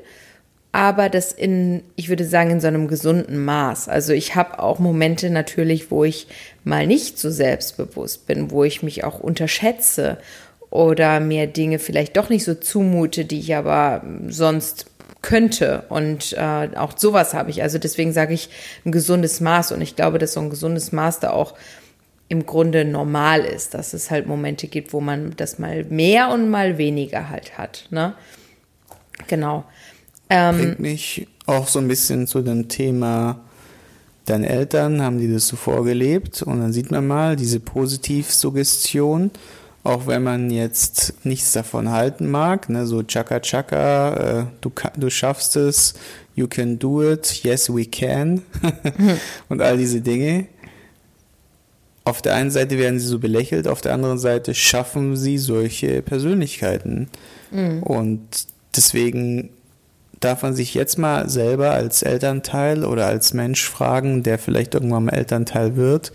Aber 0.72 1.08
das 1.08 1.32
in, 1.32 1.82
ich 1.96 2.08
würde 2.08 2.24
sagen, 2.24 2.50
in 2.50 2.60
so 2.60 2.68
einem 2.68 2.88
gesunden 2.88 3.44
Maß. 3.44 3.88
Also 3.88 4.12
ich 4.12 4.36
habe 4.36 4.60
auch 4.60 4.78
Momente 4.78 5.28
natürlich, 5.28 5.90
wo 5.90 6.04
ich 6.04 6.28
mal 6.64 6.86
nicht 6.86 7.18
so 7.18 7.30
selbstbewusst 7.30 8.26
bin, 8.26 8.50
wo 8.50 8.64
ich 8.64 8.82
mich 8.82 9.04
auch 9.04 9.20
unterschätze 9.20 10.18
oder 10.70 11.20
mir 11.20 11.46
Dinge 11.46 11.78
vielleicht 11.78 12.16
doch 12.16 12.28
nicht 12.28 12.44
so 12.44 12.54
zumute, 12.54 13.24
die 13.24 13.40
ich 13.40 13.54
aber 13.54 14.04
sonst 14.28 14.86
könnte. 15.22 15.84
Und 15.88 16.32
äh, 16.34 16.68
auch 16.76 16.96
sowas 16.96 17.34
habe 17.34 17.50
ich. 17.50 17.62
Also 17.62 17.78
deswegen 17.78 18.12
sage 18.12 18.34
ich 18.34 18.48
ein 18.84 18.92
gesundes 18.92 19.40
Maß. 19.40 19.72
Und 19.72 19.80
ich 19.80 19.96
glaube, 19.96 20.18
dass 20.18 20.34
so 20.34 20.40
ein 20.40 20.50
gesundes 20.50 20.92
Maß 20.92 21.20
da 21.20 21.30
auch 21.30 21.54
im 22.28 22.46
Grunde 22.46 22.84
normal 22.84 23.40
ist, 23.40 23.74
dass 23.74 23.92
es 23.92 24.10
halt 24.10 24.26
Momente 24.26 24.68
gibt, 24.68 24.92
wo 24.92 25.00
man 25.00 25.34
das 25.36 25.58
mal 25.58 25.84
mehr 25.84 26.30
und 26.30 26.48
mal 26.48 26.78
weniger 26.78 27.28
halt 27.28 27.58
hat. 27.58 27.88
Ne? 27.90 28.14
Genau. 29.26 29.64
Ähm, 30.30 30.56
Bringt 30.56 30.80
mich 30.80 31.26
auch 31.46 31.66
so 31.66 31.80
ein 31.80 31.88
bisschen 31.88 32.28
zu 32.28 32.40
dem 32.42 32.68
Thema, 32.68 33.40
deine 34.30 34.48
Eltern 34.48 35.02
haben 35.02 35.18
die 35.18 35.32
das 35.32 35.48
so 35.48 35.56
vorgelebt 35.56 36.42
und 36.42 36.60
dann 36.60 36.72
sieht 36.72 36.90
man 36.90 37.06
mal 37.06 37.36
diese 37.36 37.60
Positivsuggestion, 37.60 39.30
auch 39.82 40.06
wenn 40.06 40.22
man 40.22 40.50
jetzt 40.50 41.14
nichts 41.24 41.52
davon 41.52 41.90
halten 41.90 42.30
mag, 42.30 42.68
ne, 42.68 42.86
so 42.86 43.02
Chaka 43.02 43.40
Chaka, 43.40 44.40
äh, 44.40 44.44
du, 44.60 44.70
du 44.96 45.10
schaffst 45.10 45.56
es, 45.56 45.94
you 46.34 46.46
can 46.46 46.78
do 46.78 47.02
it, 47.02 47.42
yes 47.42 47.68
we 47.74 47.84
can 47.84 48.42
und 49.48 49.60
all 49.60 49.76
diese 49.76 50.00
Dinge 50.00 50.46
auf 52.04 52.22
der 52.22 52.34
einen 52.34 52.50
Seite 52.50 52.78
werden 52.78 52.98
sie 52.98 53.06
so 53.06 53.18
belächelt, 53.18 53.68
auf 53.68 53.80
der 53.80 53.94
anderen 53.94 54.18
Seite 54.18 54.54
schaffen 54.54 55.16
sie 55.16 55.38
solche 55.38 56.02
Persönlichkeiten. 56.02 57.08
Mhm. 57.50 57.82
Und 57.82 58.20
deswegen 58.74 59.50
darf 60.20 60.42
man 60.42 60.54
sich 60.54 60.74
jetzt 60.74 60.98
mal 60.98 61.28
selber 61.28 61.70
als 61.70 62.02
Elternteil 62.02 62.84
oder 62.84 63.06
als 63.06 63.34
Mensch 63.34 63.68
fragen, 63.68 64.22
der 64.22 64.38
vielleicht 64.38 64.74
irgendwann 64.74 65.06
mal 65.06 65.14
Elternteil 65.14 65.76
wird, 65.76 66.12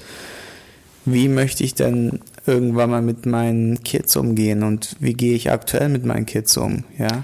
wie 1.06 1.28
möchte 1.28 1.64
ich 1.64 1.76
denn 1.76 2.20
irgendwann 2.46 2.92
mal 2.92 3.02
mit 3.02 3.26
meinen 3.26 3.84
Kids 3.84 4.16
umgehen 4.16 4.64
und 4.64 4.96
wie 5.00 5.14
gehe 5.14 5.36
ich 5.36 5.52
aktuell 5.52 5.90
mit 5.90 6.06
meinen 6.06 6.26
Kids 6.26 6.56
um, 6.58 6.84
ja? 6.98 7.24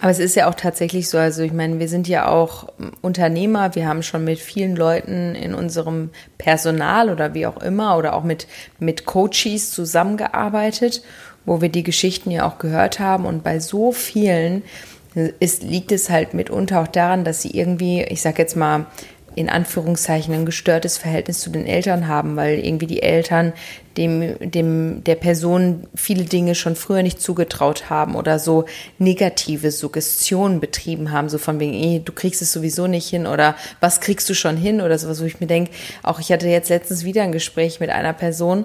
Aber 0.00 0.10
es 0.10 0.18
ist 0.18 0.34
ja 0.34 0.48
auch 0.48 0.56
tatsächlich 0.56 1.08
so, 1.08 1.16
also 1.16 1.42
ich 1.42 1.52
meine, 1.52 1.78
wir 1.78 1.86
sind 1.86 2.08
ja 2.08 2.26
auch 2.26 2.66
Unternehmer, 3.02 3.76
wir 3.76 3.86
haben 3.86 4.02
schon 4.02 4.24
mit 4.24 4.40
vielen 4.40 4.74
Leuten 4.74 5.36
in 5.36 5.54
unserem 5.54 6.10
Personal 6.38 7.08
oder 7.08 7.34
wie 7.34 7.46
auch 7.46 7.62
immer 7.62 7.96
oder 7.96 8.14
auch 8.14 8.24
mit, 8.24 8.48
mit 8.80 9.06
Coaches 9.06 9.70
zusammengearbeitet, 9.70 11.04
wo 11.44 11.60
wir 11.60 11.68
die 11.68 11.84
Geschichten 11.84 12.32
ja 12.32 12.44
auch 12.44 12.58
gehört 12.58 12.98
haben 12.98 13.26
und 13.26 13.44
bei 13.44 13.60
so 13.60 13.92
vielen 13.92 14.64
ist, 15.14 15.62
liegt 15.62 15.92
es 15.92 16.10
halt 16.10 16.34
mitunter 16.34 16.80
auch 16.80 16.88
daran, 16.88 17.24
dass 17.24 17.42
sie 17.42 17.50
irgendwie, 17.50 18.02
ich 18.02 18.22
sag 18.22 18.38
jetzt 18.38 18.56
mal, 18.56 18.86
in 19.34 19.48
Anführungszeichen 19.48 20.34
ein 20.34 20.44
gestörtes 20.46 20.98
Verhältnis 20.98 21.40
zu 21.40 21.50
den 21.50 21.66
Eltern 21.66 22.06
haben, 22.06 22.36
weil 22.36 22.58
irgendwie 22.58 22.86
die 22.86 23.02
Eltern 23.02 23.52
dem, 23.96 24.36
dem, 24.40 25.04
der 25.04 25.14
Person 25.14 25.86
viele 25.94 26.24
Dinge 26.24 26.54
schon 26.54 26.76
früher 26.76 27.02
nicht 27.02 27.20
zugetraut 27.20 27.88
haben 27.90 28.14
oder 28.14 28.38
so 28.38 28.64
negative 28.98 29.70
Suggestionen 29.70 30.60
betrieben 30.60 31.12
haben, 31.12 31.28
so 31.28 31.38
von 31.38 31.60
wegen, 31.60 31.74
eh, 31.74 32.00
du 32.00 32.12
kriegst 32.12 32.42
es 32.42 32.52
sowieso 32.52 32.86
nicht 32.86 33.08
hin 33.08 33.26
oder 33.26 33.56
was 33.80 34.00
kriegst 34.00 34.28
du 34.28 34.34
schon 34.34 34.56
hin? 34.56 34.80
oder 34.82 34.98
sowas, 34.98 35.20
wo 35.20 35.24
ich 35.24 35.40
mir 35.40 35.46
denke, 35.46 35.70
auch 36.02 36.18
ich 36.18 36.32
hatte 36.32 36.48
jetzt 36.48 36.68
letztens 36.68 37.04
wieder 37.04 37.22
ein 37.22 37.32
Gespräch 37.32 37.80
mit 37.80 37.90
einer 37.90 38.12
Person, 38.12 38.64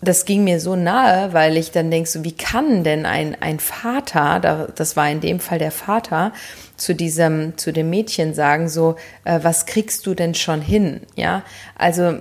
das 0.00 0.26
ging 0.26 0.44
mir 0.44 0.60
so 0.60 0.76
nahe, 0.76 1.32
weil 1.32 1.56
ich 1.56 1.70
dann 1.70 1.90
denke, 1.90 2.08
so, 2.08 2.22
wie 2.22 2.32
kann 2.32 2.84
denn 2.84 3.06
ein, 3.06 3.36
ein 3.40 3.58
Vater, 3.58 4.68
das 4.74 4.96
war 4.96 5.10
in 5.10 5.20
dem 5.20 5.40
Fall 5.40 5.58
der 5.58 5.70
Vater, 5.70 6.32
zu 6.76 6.94
diesem, 6.94 7.56
zu 7.56 7.72
dem 7.72 7.88
Mädchen 7.88 8.34
sagen, 8.34 8.68
so, 8.68 8.96
äh, 9.24 9.40
was 9.42 9.64
kriegst 9.64 10.06
du 10.06 10.14
denn 10.14 10.34
schon 10.34 10.60
hin? 10.60 11.00
Ja, 11.14 11.42
also, 11.78 12.18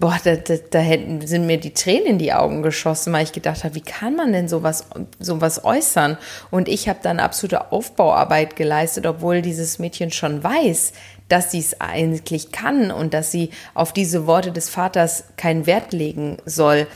boah, 0.00 0.18
da, 0.24 0.34
da, 0.34 0.54
da 0.70 0.78
hätten, 0.80 1.24
sind 1.26 1.46
mir 1.46 1.58
die 1.58 1.72
Tränen 1.72 2.06
in 2.06 2.18
die 2.18 2.32
Augen 2.32 2.62
geschossen, 2.62 3.12
weil 3.12 3.22
ich 3.22 3.32
gedacht 3.32 3.62
habe, 3.64 3.76
wie 3.76 3.80
kann 3.82 4.16
man 4.16 4.32
denn 4.32 4.48
sowas, 4.48 4.86
sowas 5.20 5.64
äußern? 5.64 6.18
Und 6.50 6.68
ich 6.68 6.88
habe 6.88 6.98
dann 7.02 7.20
absolute 7.20 7.70
Aufbauarbeit 7.72 8.56
geleistet, 8.56 9.06
obwohl 9.06 9.42
dieses 9.42 9.78
Mädchen 9.78 10.10
schon 10.10 10.42
weiß, 10.42 10.92
dass 11.28 11.50
sie 11.50 11.58
es 11.58 11.80
eigentlich 11.80 12.52
kann 12.52 12.90
und 12.90 13.14
dass 13.14 13.32
sie 13.32 13.50
auf 13.74 13.92
diese 13.92 14.26
Worte 14.26 14.52
des 14.52 14.68
Vaters 14.68 15.24
keinen 15.36 15.66
Wert 15.66 15.92
legen 15.92 16.38
soll. 16.44 16.86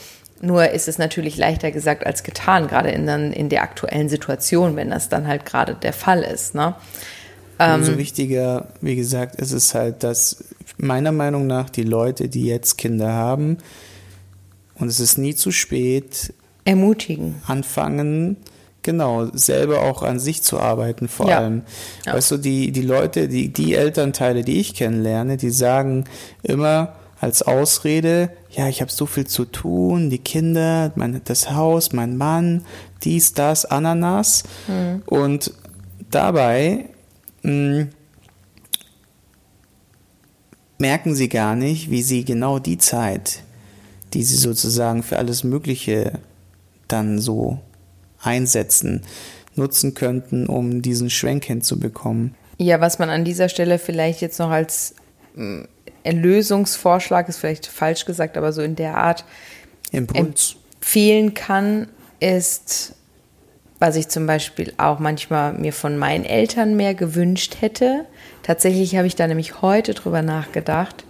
Nur 0.40 0.70
ist 0.70 0.88
es 0.88 0.98
natürlich 0.98 1.36
leichter 1.36 1.70
gesagt 1.70 2.06
als 2.06 2.22
getan, 2.22 2.68
gerade 2.68 2.90
in, 2.90 3.08
in 3.08 3.48
der 3.48 3.62
aktuellen 3.62 4.08
Situation, 4.08 4.76
wenn 4.76 4.90
das 4.90 5.08
dann 5.08 5.26
halt 5.26 5.44
gerade 5.44 5.74
der 5.74 5.92
Fall 5.92 6.22
ist. 6.22 6.54
Ne? 6.54 6.74
Umso 7.58 7.92
ähm, 7.92 7.98
wichtiger, 7.98 8.68
wie 8.80 8.96
gesagt, 8.96 9.36
ist 9.36 9.52
es 9.52 9.74
halt, 9.74 10.02
dass 10.02 10.44
meiner 10.78 11.12
Meinung 11.12 11.46
nach 11.46 11.68
die 11.68 11.82
Leute, 11.82 12.28
die 12.28 12.46
jetzt 12.46 12.78
Kinder 12.78 13.12
haben, 13.12 13.58
und 14.76 14.88
es 14.88 14.98
ist 14.98 15.18
nie 15.18 15.34
zu 15.34 15.52
spät, 15.52 16.32
ermutigen, 16.64 17.42
anfangen, 17.46 18.38
Genau, 18.82 19.26
selber 19.34 19.82
auch 19.82 20.02
an 20.02 20.18
sich 20.18 20.42
zu 20.42 20.58
arbeiten 20.58 21.08
vor 21.08 21.28
ja. 21.28 21.38
allem. 21.38 21.62
Ja. 22.06 22.14
Weißt 22.14 22.30
du, 22.30 22.38
die, 22.38 22.72
die 22.72 22.82
Leute, 22.82 23.28
die, 23.28 23.52
die 23.52 23.74
Elternteile, 23.74 24.42
die 24.42 24.58
ich 24.58 24.74
kennenlerne, 24.74 25.36
die 25.36 25.50
sagen 25.50 26.04
immer 26.42 26.94
als 27.20 27.42
Ausrede, 27.42 28.30
ja, 28.50 28.68
ich 28.68 28.80
habe 28.80 28.90
so 28.90 29.04
viel 29.04 29.26
zu 29.26 29.44
tun, 29.44 30.08
die 30.08 30.18
Kinder, 30.18 30.92
mein, 30.94 31.20
das 31.24 31.50
Haus, 31.50 31.92
mein 31.92 32.16
Mann, 32.16 32.64
dies, 33.02 33.34
das, 33.34 33.66
Ananas. 33.66 34.44
Mhm. 34.66 35.02
Und 35.04 35.52
dabei 36.10 36.86
mh, 37.42 37.50
hm, 37.50 37.88
merken 40.78 41.14
sie 41.14 41.28
gar 41.28 41.54
nicht, 41.54 41.90
wie 41.90 42.02
sie 42.02 42.24
genau 42.24 42.58
die 42.58 42.78
Zeit, 42.78 43.42
die 44.14 44.22
sie 44.22 44.36
sozusagen 44.36 45.02
für 45.02 45.18
alles 45.18 45.44
Mögliche 45.44 46.18
dann 46.88 47.18
so 47.18 47.60
einsetzen, 48.22 49.02
nutzen 49.54 49.94
könnten, 49.94 50.46
um 50.46 50.82
diesen 50.82 51.10
Schwenk 51.10 51.44
hinzubekommen. 51.44 52.34
Ja, 52.58 52.80
was 52.80 52.98
man 52.98 53.10
an 53.10 53.24
dieser 53.24 53.48
Stelle 53.48 53.78
vielleicht 53.78 54.20
jetzt 54.20 54.38
noch 54.38 54.50
als 54.50 54.94
mm, 55.34 55.62
Erlösungsvorschlag 56.02 57.28
ist 57.28 57.38
vielleicht 57.38 57.66
falsch 57.66 58.04
gesagt, 58.04 58.36
aber 58.36 58.52
so 58.52 58.62
in 58.62 58.76
der 58.76 58.96
Art 58.96 59.24
Impuls. 59.92 60.56
empfehlen 60.76 61.34
kann, 61.34 61.88
ist, 62.20 62.94
was 63.78 63.96
ich 63.96 64.08
zum 64.08 64.26
Beispiel 64.26 64.72
auch 64.76 64.98
manchmal 64.98 65.54
mir 65.54 65.72
von 65.72 65.96
meinen 65.96 66.24
Eltern 66.24 66.76
mehr 66.76 66.94
gewünscht 66.94 67.56
hätte. 67.60 68.06
Tatsächlich 68.42 68.96
habe 68.96 69.06
ich 69.06 69.16
da 69.16 69.26
nämlich 69.26 69.62
heute 69.62 69.94
drüber 69.94 70.22
nachgedacht 70.22 71.04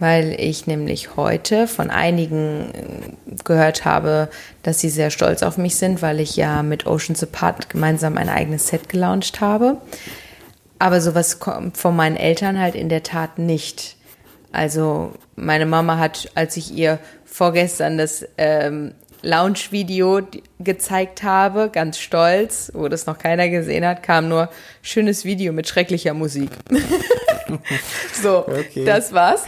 weil 0.00 0.34
ich 0.38 0.66
nämlich 0.66 1.16
heute 1.16 1.68
von 1.68 1.90
einigen 1.90 2.72
äh, 2.72 3.34
gehört 3.44 3.84
habe, 3.84 4.28
dass 4.62 4.80
sie 4.80 4.88
sehr 4.88 5.10
stolz 5.10 5.42
auf 5.42 5.58
mich 5.58 5.76
sind, 5.76 6.02
weil 6.02 6.18
ich 6.18 6.36
ja 6.36 6.62
mit 6.62 6.86
Oceans 6.86 7.22
Apart 7.22 7.70
gemeinsam 7.70 8.16
ein 8.16 8.28
eigenes 8.28 8.68
Set 8.68 8.88
gelauncht 8.88 9.40
habe. 9.40 9.76
Aber 10.78 11.00
sowas 11.00 11.38
kommt 11.38 11.76
von 11.76 11.94
meinen 11.94 12.16
Eltern 12.16 12.58
halt 12.58 12.74
in 12.74 12.88
der 12.88 13.02
Tat 13.02 13.38
nicht. 13.38 13.96
Also 14.50 15.12
meine 15.36 15.66
Mama 15.66 15.98
hat, 15.98 16.30
als 16.34 16.56
ich 16.56 16.72
ihr 16.72 16.98
vorgestern 17.24 17.98
das 17.98 18.26
ähm, 18.38 18.94
Lounge-Video 19.22 20.22
gezeigt 20.58 21.22
habe, 21.22 21.68
ganz 21.70 21.98
stolz, 21.98 22.72
wo 22.74 22.88
das 22.88 23.06
noch 23.06 23.18
keiner 23.18 23.48
gesehen 23.48 23.84
hat, 23.84 24.02
kam 24.02 24.28
nur 24.28 24.48
schönes 24.82 25.24
Video 25.24 25.52
mit 25.52 25.68
schrecklicher 25.68 26.14
Musik. 26.14 26.50
so, 28.22 28.46
Okay. 28.48 28.84
das 28.84 29.12
war's. 29.12 29.44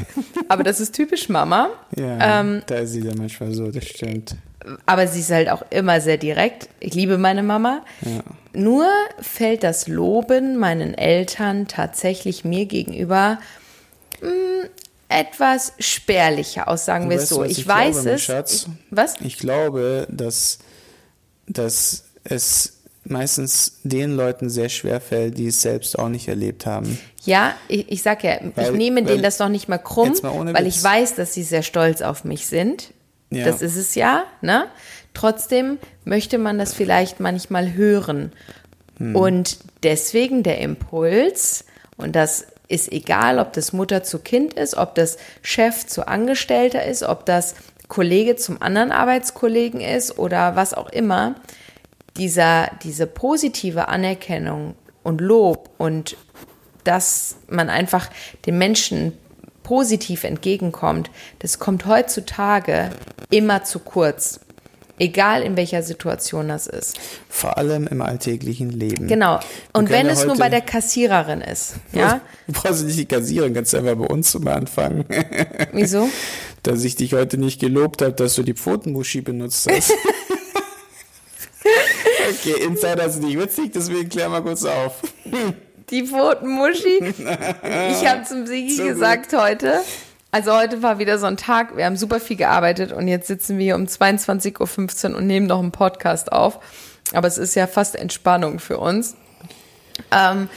Aber 0.49 0.63
das 0.63 0.81
ist 0.81 0.95
typisch 0.95 1.29
Mama. 1.29 1.71
Ja, 1.97 2.41
Ähm, 2.41 2.63
da 2.67 2.77
ist 2.77 2.93
sie 2.93 3.03
dann 3.03 3.19
manchmal 3.19 3.53
so, 3.53 3.71
das 3.71 3.85
stimmt. 3.85 4.37
aber 4.87 5.07
sie 5.07 5.21
ist 5.21 5.31
halt 5.31 5.49
auch 5.51 5.63
immer 5.71 6.01
sehr 6.01 6.17
direkt. 6.19 6.69
Ich 6.81 6.95
liebe 6.95 7.19
meine 7.19 7.43
Mama. 7.43 7.85
Nur 8.53 8.87
fällt 9.21 9.63
das 9.65 9.89
Loben 9.89 10.59
meinen 10.59 10.95
Eltern 10.95 11.67
tatsächlich 11.69 12.45
mir 12.45 12.67
gegenüber 12.67 13.39
mh, 14.21 14.69
etwas 15.09 15.73
spärlicher 15.79 16.69
aus, 16.69 16.85
sagen 16.85 17.11
wir 17.11 17.17
es 17.19 17.29
so. 17.29 17.45
Ich, 17.45 17.59
ich 17.61 17.69
weiß 17.69 17.95
glaube, 18.03 18.11
es. 18.11 18.23
Schatz? 18.23 18.53
Ich, 18.67 18.69
was? 18.91 19.15
Ich 19.21 19.39
glaube, 19.39 20.07
dass, 20.11 20.59
dass 21.47 22.05
es 22.25 22.82
meistens 23.05 23.81
den 23.83 24.15
Leuten 24.17 24.49
sehr 24.49 24.69
schwer 24.69 25.01
fällt, 25.01 25.39
die 25.39 25.49
es 25.49 25.61
selbst 25.63 25.99
auch 25.99 26.09
nicht 26.09 26.29
erlebt 26.29 26.67
haben. 26.67 26.99
Ja, 27.25 27.55
ich, 27.69 27.91
ich 27.91 28.03
sag 28.03 28.23
ja, 28.25 28.37
ich 28.41 28.57
Weil- 28.57 28.73
nehme 28.73 29.01
weil- 29.01 29.07
denen 29.07 29.23
das 29.23 29.39
noch 29.39 29.49
nicht 29.49 29.69
mal 29.69 29.79
krumm, 29.79 30.13
mal 30.23 30.55
weil 30.55 30.67
Witz. 30.67 30.77
ich 30.77 30.85
weiß, 30.85 31.15
dass 31.17 31.35
sie 31.35 31.43
sehr 31.43 31.63
stolz 31.63 32.03
auf 32.03 32.25
mich 32.25 32.47
sind. 32.47 32.93
Ja. 33.31 33.45
Das 33.47 33.63
ist 33.63 33.77
es 33.77 33.95
ja, 33.95 34.25
ne? 34.43 34.67
Trotzdem 35.15 35.79
möchte 36.05 36.39
man 36.39 36.59
das 36.59 36.75
vielleicht 36.75 37.19
manchmal 37.21 37.73
hören. 37.75 38.33
Hm. 38.99 39.17
Und 39.17 39.59
deswegen 39.83 40.43
der 40.43 40.59
Impuls, 40.59 41.65
und 41.97 42.15
das 42.15 42.47
ist 42.69 42.93
egal, 42.93 43.39
ob 43.39 43.53
das 43.53 43.73
Mutter 43.73 44.03
zu 44.03 44.19
Kind 44.19 44.55
ist, 44.55 44.77
ob 44.77 44.95
das 44.95 45.17
Chef 45.43 45.87
zu 45.87 46.07
Angestellter 46.09 46.85
ist, 46.85 47.03
ob 47.03 47.27
das 47.27 47.55
Kollege 47.89 48.37
zum 48.37 48.61
anderen 48.63 48.91
Arbeitskollegen 48.93 49.81
ist 49.81 50.19
oder 50.19 50.57
was 50.57 50.73
auch 50.73 50.91
immer, 50.91 51.35
dieser, 52.17 52.71
diese 52.83 53.07
positive 53.07 53.89
Anerkennung 53.89 54.75
und 55.03 55.21
Lob 55.21 55.71
und 55.79 56.17
dass 56.85 57.37
man 57.49 57.71
einfach 57.71 58.11
den 58.47 58.59
Menschen 58.59 59.13
positiv 59.63 60.25
entgegenkommt, 60.25 61.11
das 61.39 61.59
kommt 61.59 61.87
heutzutage 61.87 62.91
immer 63.31 63.65
zu 63.65 63.79
kurz. 63.79 64.41
Egal 64.99 65.43
in 65.43 65.57
welcher 65.57 65.83
Situation 65.83 66.49
das 66.49 66.67
ist. 66.67 66.99
Vor 67.29 67.57
allem 67.57 67.89
im 67.89 68.03
alltäglichen 68.03 68.71
Leben. 68.71 69.09
Genau. 69.09 69.41
Und 69.73 69.91
wenn 69.91 70.07
es 70.07 70.25
nur 70.27 70.37
bei 70.37 70.49
der 70.49 70.61
Kassiererin 70.61 71.41
ist. 71.41 71.75
Ja? 71.93 72.21
Du 72.47 72.53
brauchst 72.53 72.85
nicht 72.85 72.99
die 72.99 73.07
Kassiererin, 73.07 73.55
kannst 73.55 73.75
einfach 73.75 73.97
bei 73.97 74.07
uns 74.07 74.39
mal 74.39 74.55
anfangen. 74.55 75.05
Wieso? 75.73 76.09
dass 76.63 76.85
ich 76.85 76.95
dich 76.95 77.13
heute 77.15 77.39
nicht 77.39 77.61
gelobt 77.61 78.03
habe, 78.03 78.13
dass 78.13 78.35
du 78.35 78.43
die 78.43 78.55
Pfotenmuschi 78.55 79.21
benutzt 79.21 79.69
hast. 79.71 79.93
okay, 82.33 82.65
Insider 82.65 83.05
ist 83.05 83.23
nicht 83.23 83.39
witzig, 83.39 83.73
deswegen 83.73 84.09
klär 84.09 84.29
mal 84.29 84.43
kurz 84.43 84.65
auf. 84.65 85.03
Die 85.91 86.07
Pfotenmuschi. 86.07 87.15
Ich 87.91 88.09
habe 88.09 88.25
zum 88.25 88.47
Sigi 88.47 88.75
So 88.75 88.85
gesagt 88.85 89.33
heute. 89.33 89.81
Also 90.31 90.57
heute 90.57 90.83
war 90.83 90.99
wieder 90.99 91.19
so 91.19 91.27
ein 91.27 91.37
Tag, 91.37 91.77
wir 91.77 91.85
haben 91.85 91.97
super 91.97 92.19
viel 92.19 92.37
gearbeitet 92.37 92.91
und 92.93 93.07
jetzt 93.07 93.27
sitzen 93.27 93.59
wir 93.59 93.65
hier 93.65 93.75
um 93.75 93.85
22.15 93.85 95.11
Uhr 95.11 95.19
und 95.19 95.27
nehmen 95.27 95.47
noch 95.47 95.59
einen 95.59 95.73
Podcast 95.73 96.33
auf. 96.33 96.59
Aber 97.13 97.29
es 97.29 97.37
ist 97.37 97.55
ja 97.55 97.67
fast 97.67 97.97
Entspannung 97.97 98.59
für 98.59 98.79
uns. 98.79 99.15
Ähm, 100.11 100.49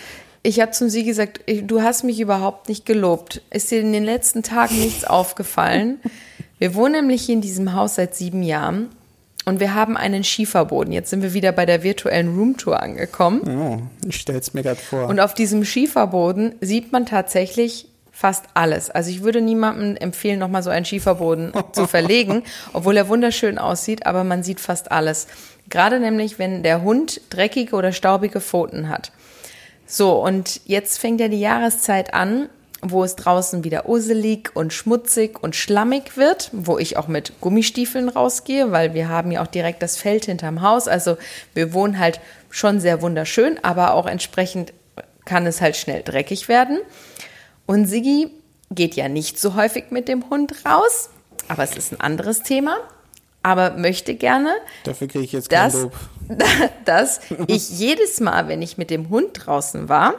ich 0.43 0.61
habe 0.61 0.71
zum 0.71 0.87
Sigi 0.87 1.07
gesagt, 1.07 1.41
du 1.63 1.81
hast 1.81 2.03
mich 2.03 2.21
überhaupt 2.21 2.69
nicht 2.69 2.85
gelobt. 2.85 3.41
Ist 3.49 3.71
dir 3.71 3.81
in 3.81 3.91
den 3.91 4.05
letzten 4.05 4.43
Tagen 4.43 4.79
nichts 4.79 5.03
aufgefallen? 5.03 5.99
Wir 6.57 6.73
wohnen 6.75 6.93
nämlich 6.93 7.23
hier 7.23 7.35
in 7.35 7.41
diesem 7.41 7.73
Haus 7.73 7.95
seit 7.95 8.15
sieben 8.15 8.43
Jahren 8.43 8.89
und 9.45 9.59
wir 9.59 9.75
haben 9.75 9.95
einen 9.95 10.23
Schieferboden. 10.23 10.91
Jetzt 10.91 11.11
sind 11.11 11.21
wir 11.21 11.33
wieder 11.33 11.51
bei 11.51 11.65
der 11.65 11.83
virtuellen 11.83 12.35
Roomtour 12.35 12.81
angekommen. 12.81 13.41
Oh, 13.47 14.07
ich 14.07 14.17
stell's 14.17 14.53
mir 14.53 14.63
gerade 14.63 14.79
vor. 14.79 15.07
Und 15.07 15.19
auf 15.19 15.33
diesem 15.33 15.63
Schieferboden 15.63 16.55
sieht 16.61 16.91
man 16.91 17.05
tatsächlich 17.05 17.87
fast 18.11 18.45
alles. 18.53 18.89
Also 18.89 19.09
ich 19.09 19.23
würde 19.23 19.41
niemandem 19.41 19.97
empfehlen, 19.97 20.39
nochmal 20.39 20.63
so 20.63 20.69
einen 20.69 20.85
Schieferboden 20.85 21.53
zu 21.73 21.85
verlegen, 21.85 22.43
obwohl 22.73 22.97
er 22.97 23.07
wunderschön 23.07 23.57
aussieht, 23.57 24.05
aber 24.05 24.23
man 24.23 24.41
sieht 24.41 24.59
fast 24.59 24.91
alles. 24.91 25.27
Gerade 25.69 25.99
nämlich, 25.99 26.39
wenn 26.39 26.63
der 26.63 26.81
Hund 26.81 27.21
dreckige 27.29 27.75
oder 27.75 27.91
staubige 27.91 28.39
Pfoten 28.39 28.89
hat. 28.89 29.11
So, 29.85 30.23
und 30.23 30.61
jetzt 30.65 30.97
fängt 30.97 31.19
ja 31.19 31.27
die 31.27 31.39
Jahreszeit 31.39 32.13
an, 32.13 32.49
wo 32.81 33.03
es 33.03 33.15
draußen 33.15 33.63
wieder 33.63 33.87
uselig 33.89 34.55
und 34.55 34.73
schmutzig 34.73 35.41
und 35.41 35.55
schlammig 35.55 36.17
wird, 36.17 36.49
wo 36.53 36.77
ich 36.77 36.97
auch 36.97 37.07
mit 37.07 37.39
Gummistiefeln 37.41 38.09
rausgehe, 38.09 38.71
weil 38.71 38.93
wir 38.93 39.09
haben 39.09 39.31
ja 39.31 39.41
auch 39.41 39.47
direkt 39.47 39.81
das 39.81 39.97
Feld 39.97 40.25
hinterm 40.25 40.61
Haus. 40.61 40.87
Also 40.87 41.17
wir 41.53 41.73
wohnen 41.73 41.99
halt 41.99 42.19
schon 42.49 42.79
sehr 42.79 43.01
wunderschön, 43.01 43.59
aber 43.63 43.93
auch 43.93 44.05
entsprechend 44.05 44.73
kann 45.25 45.45
es 45.45 45.61
halt 45.61 45.75
schnell 45.75 46.03
dreckig 46.03 46.47
werden. 46.47 46.79
Und 47.65 47.85
Siggi 47.85 48.29
geht 48.71 48.95
ja 48.95 49.09
nicht 49.09 49.39
so 49.39 49.55
häufig 49.55 49.85
mit 49.89 50.07
dem 50.07 50.29
Hund 50.29 50.53
raus, 50.65 51.09
aber 51.47 51.63
es 51.63 51.75
ist 51.75 51.91
ein 51.91 52.01
anderes 52.01 52.43
Thema. 52.43 52.77
Aber 53.41 53.77
möchte 53.77 54.15
gerne, 54.15 54.55
Dafür 54.85 55.07
kriege 55.07 55.23
ich 55.23 55.31
jetzt 55.31 55.51
dass, 55.51 55.87
dass 56.85 57.19
ich 57.45 57.69
jedes 57.69 58.19
Mal, 58.19 58.47
wenn 58.47 58.63
ich 58.63 58.79
mit 58.79 58.89
dem 58.89 59.09
Hund 59.09 59.45
draußen 59.45 59.87
war, 59.87 60.15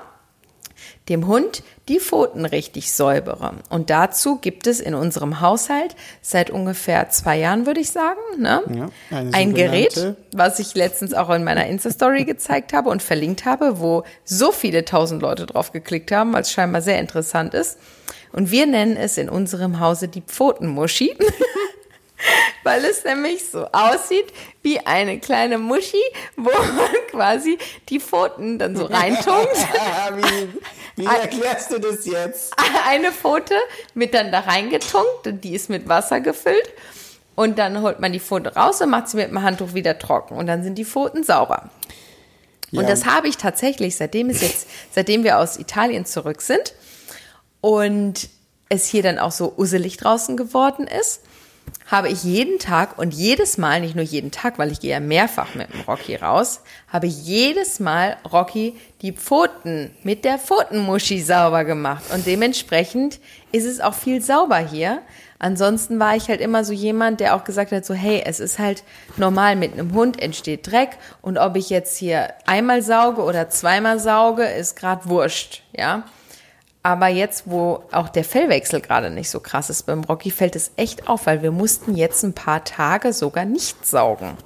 dem 1.09 1.27
Hund 1.27 1.63
die 1.89 2.01
Pfoten 2.01 2.45
richtig 2.45 2.93
säubere. 2.93 3.55
Und 3.71 3.91
dazu 3.91 4.37
gibt 4.37 4.67
es 4.67 4.81
in 4.81 4.95
unserem 4.95 5.41
Haushalt 5.41 5.95
seit 6.21 6.51
ungefähr 6.51 7.11
zwei 7.11 7.39
Jahren, 7.39 7.67
würde 7.67 7.81
ich 7.81 7.91
sagen, 7.91 8.21
ne? 8.39 8.63
Ja, 9.11 9.23
ein 9.33 9.55
Gerät, 9.55 10.17
was 10.33 10.59
ich 10.59 10.75
letztens 10.75 11.15
auch 11.15 11.31
in 11.31 11.45
meiner 11.45 11.67
Insta-Story 11.67 12.25
gezeigt 12.25 12.73
habe 12.73 12.91
und 12.91 13.03
verlinkt 13.03 13.45
habe, 13.45 13.79
wo 13.81 14.03
so 14.25 14.51
viele 14.51 14.85
tausend 14.85 15.23
Leute 15.23 15.47
drauf 15.47 15.73
geklickt 15.73 16.11
haben, 16.11 16.33
weil 16.33 16.43
es 16.43 16.51
scheinbar 16.51 16.83
sehr 16.83 16.99
interessant 16.99 17.55
ist. 17.55 17.79
Und 18.33 18.51
wir 18.51 18.67
nennen 18.67 18.97
es 18.97 19.17
in 19.17 19.29
unserem 19.29 19.79
Hause 19.79 20.09
die 20.09 20.23
Pfotenmuschi. 20.23 21.17
Weil 22.63 22.85
es 22.85 23.05
nämlich 23.05 23.49
so 23.49 23.67
aussieht 23.73 24.27
wie 24.63 24.81
eine 24.81 25.19
kleine 25.21 25.59
Muschi, 25.59 26.03
wo 26.37 26.51
man 26.51 26.91
quasi 27.11 27.59
die 27.89 28.01
Pfoten 28.01 28.59
dann 28.59 28.77
so 28.77 28.87
reintunkt. 28.87 29.57
wie, 30.17 30.49
wie 31.03 31.07
erklärst 31.07 31.73
du 31.73 31.79
das 31.79 32.07
jetzt? 32.07 32.55
Eine 32.89 33.13
Pfote 33.13 33.55
wird 33.95 34.15
dann 34.15 34.33
da 34.33 34.41
reingetunkt 34.41 35.27
und 35.27 35.45
die 35.45 35.55
ist 35.55 35.69
mit 35.71 35.89
Wasser 35.89 36.21
gefüllt. 36.21 36.71
Und 37.35 37.59
dann 37.59 37.83
holt 37.83 38.01
man 38.01 38.13
die 38.13 38.21
Pfote 38.21 38.55
raus 38.55 38.81
und 38.81 38.89
macht 38.89 39.09
sie 39.11 39.19
mit 39.19 39.29
dem 39.29 39.43
Handtuch 39.43 39.75
wieder 39.75 39.99
trocken. 39.99 40.37
Und 40.37 40.47
dann 40.47 40.63
sind 40.65 40.77
die 40.77 40.87
Pfoten 40.87 41.23
sauber. 41.23 41.69
Und 42.73 42.81
Ja. 42.83 42.89
das 42.89 43.05
habe 43.05 43.29
ich 43.29 43.37
tatsächlich, 43.37 43.97
seitdem 43.97 44.31
es 44.31 44.41
jetzt, 44.41 44.67
seitdem 44.91 45.23
wir 45.23 45.39
aus 45.39 45.59
Italien 45.59 46.07
zurück 46.07 46.41
sind 46.41 46.73
und 47.61 48.31
es 48.71 48.87
hier 48.87 49.03
dann 49.03 49.19
auch 49.19 49.33
so 49.33 49.53
uselig 49.57 49.99
draußen 49.99 50.37
geworden 50.37 50.87
ist, 50.89 51.21
habe 51.87 52.09
ich 52.09 52.25
jeden 52.25 52.59
Tag 52.59 52.99
und 52.99 53.15
jedes 53.15 53.59
Mal, 53.59 53.81
nicht 53.81 53.95
nur 53.95 54.05
jeden 54.05 54.33
Tag, 54.33 54.59
weil 54.59 54.73
ich 54.73 54.81
gehe 54.81 54.91
ja 54.91 55.01
mehrfach 55.01 55.55
mit 55.55 55.73
dem 55.73 55.83
Rocky 55.83 56.17
raus, 56.17 56.63
habe 56.89 57.07
ich 57.07 57.25
jedes 57.25 57.79
Mal 57.79 58.17
Rocky 58.31 58.77
die 59.03 59.13
Pfoten 59.13 59.93
mit 60.03 60.25
der 60.25 60.39
Pfotenmuschi 60.39 61.23
sauber 61.23 61.65
gemacht. 61.65 62.05
Und 62.13 62.27
dementsprechend 62.27 63.21
ist 63.53 63.65
es 63.65 63.81
auch 63.81 63.95
viel 63.95 64.21
sauber 64.21 64.59
hier. 64.59 65.01
Ansonsten 65.39 66.01
war 66.01 66.17
ich 66.17 66.29
halt 66.29 66.41
immer 66.41 66.65
so 66.65 66.73
jemand, 66.73 67.21
der 67.21 67.37
auch 67.37 67.45
gesagt 67.45 67.71
hat, 67.71 67.85
so 67.85 67.95
hey, 67.95 68.23
es 68.25 68.41
ist 68.41 68.59
halt 68.59 68.83
normal, 69.17 69.55
mit 69.55 69.75
einem 69.75 69.93
Hund 69.93 70.21
entsteht 70.21 70.67
Dreck 70.71 70.91
und 71.21 71.39
ob 71.39 71.57
ich 71.57 71.71
jetzt 71.71 71.99
hier 71.99 72.31
einmal 72.47 72.83
sauge 72.83 73.23
oder 73.23 73.49
zweimal 73.51 74.01
sauge, 74.01 74.45
ist 74.45 74.77
gerade 74.77 75.09
wurscht, 75.09 75.63
ja. 75.77 76.05
Aber 76.87 77.09
jetzt, 77.09 77.43
wo 77.47 77.83
auch 77.91 78.09
der 78.09 78.23
Fellwechsel 78.23 78.81
gerade 78.81 79.11
nicht 79.11 79.29
so 79.29 79.41
krass 79.41 79.71
ist 79.71 79.87
beim 79.87 80.05
Rocky, 80.05 80.31
fällt 80.31 80.55
es 80.55 80.71
echt 80.77 81.09
auf, 81.09 81.27
weil 81.27 81.43
wir 81.43 81.51
mussten 81.51 81.97
jetzt 81.97 82.23
ein 82.23 82.33
paar 82.33 82.63
Tage 82.63 83.13
sogar 83.13 83.45
nicht 83.45 83.85
saugen. 83.85 84.37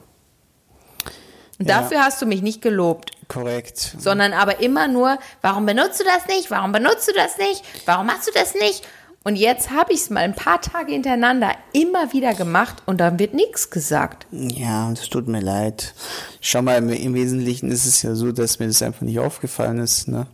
Und 1.58 1.68
Ja. 1.68 1.82
dafür 1.82 2.00
hast 2.02 2.22
du 2.22 2.24
mich 2.24 2.40
nicht 2.40 2.62
gelobt, 2.62 3.10
Korrekt. 3.28 3.94
sondern 3.98 4.32
aber 4.32 4.60
immer 4.60 4.88
nur, 4.88 5.18
warum 5.42 5.66
benutzt 5.66 6.00
du 6.00 6.04
das 6.04 6.34
nicht? 6.34 6.50
Warum 6.50 6.72
benutzt 6.72 7.06
du 7.08 7.12
das 7.12 7.36
nicht? 7.36 7.62
Warum 7.84 8.06
machst 8.06 8.26
du 8.26 8.32
das 8.32 8.54
nicht? 8.54 8.88
Und 9.22 9.36
jetzt 9.36 9.70
habe 9.70 9.92
ich 9.92 10.00
es 10.00 10.08
mal 10.08 10.20
ein 10.20 10.34
paar 10.34 10.62
Tage 10.62 10.92
hintereinander 10.92 11.50
immer 11.74 12.14
wieder 12.14 12.32
gemacht 12.32 12.76
und 12.86 13.02
dann 13.02 13.18
wird 13.18 13.34
nichts 13.34 13.68
gesagt. 13.68 14.26
Ja, 14.30 14.88
das 14.88 15.10
tut 15.10 15.28
mir 15.28 15.40
leid. 15.42 15.92
Schau 16.40 16.62
mal, 16.62 16.78
im, 16.78 16.88
im 16.88 17.12
Wesentlichen 17.12 17.70
ist 17.70 17.84
es 17.84 18.00
ja 18.00 18.14
so, 18.14 18.32
dass 18.32 18.60
mir 18.60 18.66
das 18.68 18.80
einfach 18.80 19.02
nicht 19.02 19.18
aufgefallen 19.18 19.78
ist. 19.78 20.08
Ne? 20.08 20.26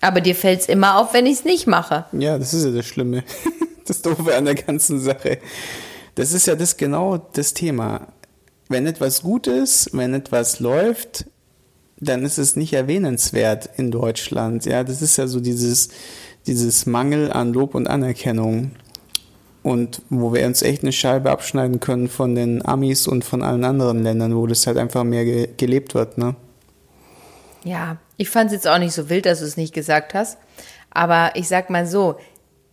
Aber 0.00 0.20
dir 0.20 0.34
fällt 0.34 0.60
es 0.60 0.68
immer 0.68 0.98
auf, 0.98 1.14
wenn 1.14 1.26
ich 1.26 1.38
es 1.38 1.44
nicht 1.44 1.66
mache. 1.66 2.04
Ja, 2.12 2.38
das 2.38 2.54
ist 2.54 2.64
ja 2.64 2.70
das 2.70 2.86
Schlimme. 2.86 3.24
Das 3.88 4.02
Doofe 4.02 4.34
an 4.34 4.46
der 4.46 4.56
ganzen 4.56 4.98
Sache. 4.98 5.38
Das 6.16 6.32
ist 6.32 6.46
ja 6.46 6.56
das 6.56 6.76
genau 6.76 7.18
das 7.18 7.54
Thema. 7.54 8.08
Wenn 8.68 8.84
etwas 8.84 9.22
gut 9.22 9.46
ist, 9.46 9.90
wenn 9.92 10.12
etwas 10.12 10.58
läuft, 10.58 11.26
dann 12.00 12.24
ist 12.24 12.38
es 12.38 12.56
nicht 12.56 12.72
erwähnenswert 12.72 13.70
in 13.76 13.92
Deutschland. 13.92 14.66
Ja, 14.66 14.82
das 14.82 15.02
ist 15.02 15.16
ja 15.18 15.28
so 15.28 15.38
dieses, 15.38 15.90
dieses 16.48 16.86
Mangel 16.86 17.30
an 17.30 17.52
Lob 17.52 17.76
und 17.76 17.86
Anerkennung. 17.86 18.72
Und 19.62 20.02
wo 20.10 20.32
wir 20.32 20.46
uns 20.46 20.62
echt 20.62 20.82
eine 20.82 20.92
Scheibe 20.92 21.30
abschneiden 21.30 21.78
können 21.78 22.08
von 22.08 22.34
den 22.34 22.64
Amis 22.66 23.06
und 23.06 23.24
von 23.24 23.42
allen 23.42 23.64
anderen 23.64 24.02
Ländern, 24.02 24.34
wo 24.34 24.46
das 24.46 24.66
halt 24.66 24.78
einfach 24.78 25.04
mehr 25.04 25.24
ge 25.24 25.48
gelebt 25.56 25.94
wird, 25.94 26.18
ne? 26.18 26.34
Ja, 27.66 27.96
ich 28.16 28.30
fand 28.30 28.46
es 28.46 28.52
jetzt 28.54 28.68
auch 28.68 28.78
nicht 28.78 28.94
so 28.94 29.08
wild, 29.10 29.26
dass 29.26 29.40
du 29.40 29.44
es 29.44 29.56
nicht 29.56 29.74
gesagt 29.74 30.14
hast. 30.14 30.38
Aber 30.90 31.32
ich 31.34 31.48
sag 31.48 31.68
mal 31.68 31.84
so, 31.86 32.16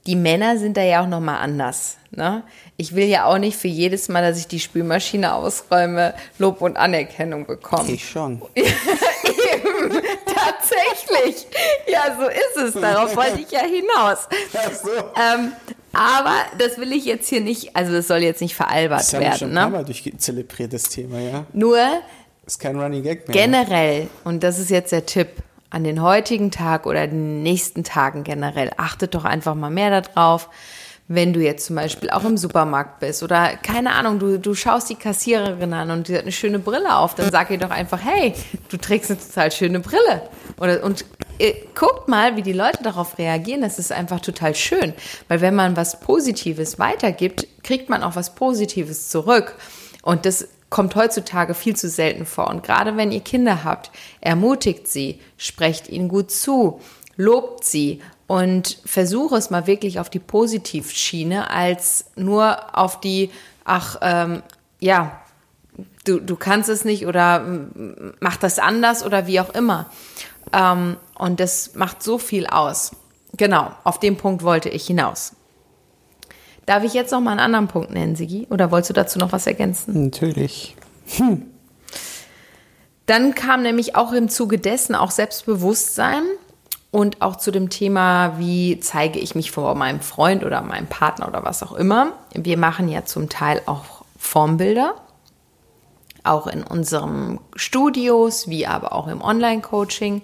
die 0.06 0.16
Männer 0.16 0.58
sind 0.58 0.78
da 0.78 0.84
ja 0.84 1.02
auch 1.02 1.08
nochmal 1.08 1.40
anders. 1.40 1.98
Ne? 2.12 2.44
Ich 2.78 2.94
will 2.96 3.06
ja 3.08 3.26
auch 3.26 3.38
nicht 3.40 3.58
für 3.58 3.68
jedes 3.70 4.08
Mal, 4.08 4.22
dass 4.22 4.38
ich 4.38 4.48
die 4.48 4.60
Spülmaschine 4.60 5.34
ausräume, 5.34 6.14
Lob 6.38 6.62
und 6.62 6.78
Anerkennung 6.78 7.46
bekommen. 7.48 7.90
Ich 7.90 8.08
schon. 8.08 8.42
Eben, 8.56 9.92
tatsächlich. 10.26 11.48
Ja, 11.88 12.16
so 12.20 12.28
ist 12.28 12.76
es. 12.76 12.82
Darauf 12.82 13.16
wollte 13.16 13.40
ich 13.42 13.52
ja 13.52 13.62
hinaus. 13.62 14.28
So. 14.84 14.90
Ähm, 15.20 15.54
aber 15.94 16.36
das 16.58 16.78
will 16.78 16.92
ich 16.92 17.06
jetzt 17.06 17.30
hier 17.30 17.42
nicht, 17.42 17.76
also 17.76 17.94
das 17.94 18.08
soll 18.08 18.20
jetzt 18.20 18.42
nicht 18.42 18.56
veralbert 18.56 19.00
Das 19.00 19.14
haben 19.14 19.22
wir 19.22 19.32
schon 19.34 19.50
werden. 19.54 19.58
ein 19.58 19.64
paar 19.64 19.70
Ne? 19.70 19.78
Mal 19.78 19.86
durchzelebriert, 19.86 20.74
das 20.74 20.84
Thema, 20.84 21.20
ja. 21.20 21.46
Nur 21.54 21.80
Ist 22.46 22.60
kein 22.60 22.80
Running 22.80 23.04
Gag 23.04 23.28
mehr. 23.28 23.36
generell, 23.36 24.10
und 24.24 24.44
das 24.44 24.60
ist 24.60 24.70
jetzt 24.70 24.92
der 24.92 25.06
Tipp, 25.06 25.30
an 25.70 25.84
den 25.84 26.02
heutigen 26.04 26.52
Tag 26.52 26.86
oder 26.86 27.08
den 27.08 27.42
nächsten 27.42 27.84
Tagen 27.84 28.24
generell, 28.24 28.72
achtet 28.78 29.16
doch 29.16 29.26
einfach 29.26 29.56
mal 29.56 29.72
mehr 29.72 30.02
darauf, 30.02 30.50
wenn 31.08 31.34
du 31.34 31.42
jetzt 31.42 31.66
zum 31.66 31.76
Beispiel 31.76 32.10
auch 32.10 32.24
im 32.24 32.38
Supermarkt 32.38 33.00
bist 33.00 33.24
oder 33.24 33.58
keine 33.58 33.94
Ahnung, 33.94 34.20
du, 34.20 34.40
du 34.40 34.54
schaust 34.54 34.90
die 34.90 34.96
Kassiererin 34.96 35.74
an 35.74 35.92
und 35.92 36.08
die 36.08 36.16
hat 36.16 36.22
eine 36.22 36.32
schöne 36.32 36.60
Brille 36.60 36.96
auf, 36.96 37.16
dann 37.16 37.30
sag 37.32 37.50
ihr 37.50 37.58
doch 37.58 37.72
einfach, 37.72 38.00
hey, 38.04 38.34
du 38.70 38.78
trägst 38.78 39.12
eine 39.12 39.20
total 39.20 39.52
schöne 39.52 39.80
Brille. 39.80 40.30
Oder, 40.60 40.84
und 40.84 41.06
äh, 41.40 41.54
guckt 41.76 42.08
mal, 42.08 42.36
wie 42.36 42.42
die 42.42 42.54
Leute 42.54 42.84
darauf 42.84 43.18
reagieren. 43.18 43.62
Das 43.62 43.80
ist 43.80 43.92
einfach 43.92 44.22
total 44.22 44.56
schön. 44.56 44.94
Weil 45.28 45.42
wenn 45.42 45.56
man 45.56 45.76
was 45.76 46.00
Positives 46.00 46.80
weitergibt, 46.80 47.48
kriegt 47.64 47.90
man 47.90 48.04
auch 48.04 48.16
was 48.16 48.36
Positives 48.36 49.10
zurück. 49.10 49.56
Und 50.04 50.26
das 50.26 50.48
kommt 50.74 50.96
heutzutage 50.96 51.54
viel 51.54 51.76
zu 51.76 51.88
selten 51.88 52.26
vor. 52.26 52.48
Und 52.48 52.64
gerade 52.64 52.98
wenn 52.98 53.12
ihr 53.12 53.20
Kinder 53.20 53.64
habt, 53.64 53.92
ermutigt 54.22 54.88
sie, 54.88 55.20
sprecht 55.38 55.88
ihnen 55.88 56.10
gut 56.10 56.32
zu, 56.32 56.82
lobt 57.16 57.64
sie 57.64 58.02
und 58.26 58.80
versuche 58.84 59.36
es 59.36 59.52
mal 59.52 59.68
wirklich 59.68 60.00
auf 60.00 60.10
die 60.10 60.18
Positivschiene 60.18 61.52
als 61.52 62.06
nur 62.16 62.76
auf 62.76 63.00
die, 63.00 63.30
ach, 63.66 63.98
ähm, 64.02 64.42
ja, 64.80 65.22
du, 66.06 66.20
du 66.20 66.36
kannst 66.36 66.70
es 66.70 66.86
nicht 66.86 67.06
oder 67.06 67.46
mach 68.20 68.38
das 68.38 68.58
anders 68.58 69.06
oder 69.06 69.28
wie 69.28 69.42
auch 69.42 69.54
immer. 69.54 69.92
Ähm, 70.52 70.98
und 71.14 71.40
das 71.40 71.76
macht 71.76 72.02
so 72.02 72.18
viel 72.18 72.48
aus. 72.48 72.96
Genau, 73.38 73.72
auf 73.84 74.00
den 74.00 74.18
Punkt 74.18 74.42
wollte 74.42 74.70
ich 74.70 74.88
hinaus. 74.88 75.34
Darf 76.66 76.84
ich 76.84 76.94
jetzt 76.94 77.12
noch 77.12 77.20
mal 77.20 77.32
einen 77.32 77.40
anderen 77.40 77.68
Punkt 77.68 77.92
nennen, 77.92 78.16
Sigi? 78.16 78.48
Oder 78.50 78.72
wolltest 78.72 78.92
du 78.92 78.94
dazu 78.94 79.20
noch 79.20 79.32
was 79.32 79.48
ergänzen? 79.48 80.06
Natürlich. 80.06 80.76
Dann 83.06 83.36
kam 83.36 83.64
nämlich 83.64 83.96
auch 83.96 84.14
im 84.14 84.30
Zuge 84.30 84.58
dessen 84.58 84.96
auch 84.96 85.12
Selbstbewusstsein 85.12 86.24
und 86.92 87.22
auch 87.22 87.36
zu 87.36 87.52
dem 87.52 87.70
Thema, 87.70 88.40
wie 88.40 88.80
zeige 88.80 89.20
ich 89.20 89.36
mich 89.36 89.52
vor 89.52 89.76
meinem 89.76 90.00
Freund 90.00 90.46
oder 90.46 90.62
meinem 90.62 90.88
Partner 90.88 91.28
oder 91.28 91.44
was 91.44 91.64
auch 91.64 91.74
immer. 91.74 92.14
Wir 92.34 92.58
machen 92.58 92.88
ja 92.88 93.04
zum 93.04 93.30
Teil 93.30 93.62
auch 93.66 94.06
Formbilder, 94.18 94.96
auch 96.24 96.48
in 96.48 96.64
unseren 96.64 97.42
Studios, 97.56 98.48
wie 98.48 98.66
aber 98.66 98.94
auch 98.94 99.08
im 99.08 99.22
Online-Coaching, 99.22 100.22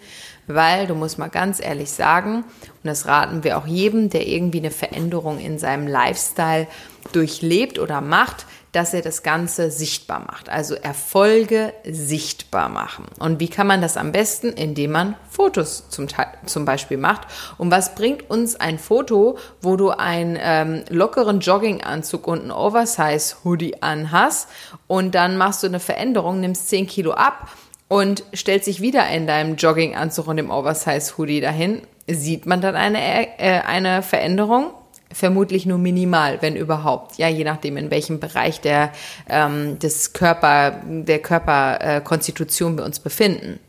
weil 0.49 0.87
du 0.87 0.95
musst 0.95 1.19
mal 1.19 1.29
ganz 1.29 1.59
ehrlich 1.59 1.91
sagen, 1.91 2.37
und 2.37 2.87
das 2.87 3.05
raten 3.05 3.43
wir 3.43 3.57
auch 3.57 3.67
jedem, 3.67 4.09
der 4.09 4.27
irgendwie 4.27 4.59
eine 4.59 4.71
Veränderung 4.71 5.39
in 5.39 5.59
seinem 5.59 5.87
Lifestyle 5.87 6.67
durchlebt 7.13 7.77
oder 7.77 8.01
macht, 8.01 8.45
dass 8.71 8.93
er 8.93 9.01
das 9.01 9.23
Ganze 9.23 9.71
sichtbar 9.71 10.19
macht. 10.19 10.49
Also 10.49 10.75
Erfolge 10.75 11.73
sichtbar 11.83 12.69
machen. 12.69 13.05
Und 13.19 13.39
wie 13.39 13.47
kann 13.47 13.67
man 13.67 13.81
das 13.81 13.97
am 13.97 14.11
besten? 14.11 14.49
Indem 14.49 14.91
man 14.91 15.15
Fotos 15.29 15.89
zum, 15.89 16.07
zum 16.45 16.65
Beispiel 16.65 16.97
macht. 16.97 17.21
Und 17.57 17.71
was 17.71 17.95
bringt 17.95 18.29
uns 18.29 18.55
ein 18.55 18.77
Foto, 18.77 19.37
wo 19.61 19.75
du 19.75 19.89
einen 19.89 20.37
ähm, 20.39 20.83
lockeren 20.89 21.39
Jogginganzug 21.39 22.27
und 22.27 22.41
einen 22.41 22.51
Oversize-Hoodie 22.51 23.81
anhast 23.81 24.49
und 24.87 25.15
dann 25.15 25.37
machst 25.37 25.63
du 25.63 25.67
eine 25.67 25.79
Veränderung, 25.79 26.39
nimmst 26.39 26.69
10 26.69 26.87
Kilo 26.87 27.11
ab 27.11 27.49
und 27.89 28.23
stellst 28.33 28.67
dich 28.67 28.79
wieder 28.79 29.09
in 29.09 29.27
deinem 29.27 29.57
Jogginganzug 29.57 30.27
und 30.27 30.37
dem 30.37 30.51
Oversize-Hoodie 30.51 31.41
dahin? 31.41 31.81
Sieht 32.07 32.45
man 32.45 32.61
dann 32.61 32.75
eine, 32.75 33.39
äh, 33.39 33.59
eine 33.65 34.01
Veränderung? 34.01 34.71
Vermutlich 35.11 35.65
nur 35.65 35.79
minimal, 35.79 36.41
wenn 36.41 36.55
überhaupt. 36.55 37.17
Ja, 37.17 37.27
je 37.27 37.43
nachdem, 37.43 37.77
in 37.77 37.89
welchem 37.89 38.19
Bereich 38.19 38.61
der, 38.61 38.91
ähm, 39.27 39.79
des 39.79 40.13
Körper, 40.13 40.81
der 40.85 41.19
Körperkonstitution 41.19 42.77
wir 42.77 42.85
uns 42.85 42.99
befinden. 42.99 43.59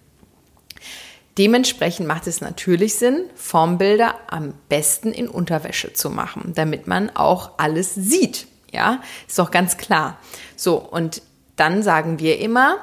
Dementsprechend 1.39 2.07
macht 2.07 2.27
es 2.27 2.43
natürlich 2.43 2.97
Sinn, 2.97 3.25
Formbilder 3.35 4.17
am 4.27 4.53
besten 4.69 5.13
in 5.13 5.29
Unterwäsche 5.29 5.95
zu 5.95 6.11
machen, 6.11 6.53
damit 6.55 6.87
man 6.87 7.09
auch 7.17 7.53
alles 7.57 7.95
sieht. 7.95 8.47
Ja, 8.71 9.01
ist 9.27 9.39
doch 9.39 9.51
ganz 9.51 9.79
klar. 9.79 10.19
So, 10.57 10.77
und 10.77 11.23
dann 11.57 11.83
sagen 11.83 12.19
wir 12.19 12.39
immer, 12.39 12.77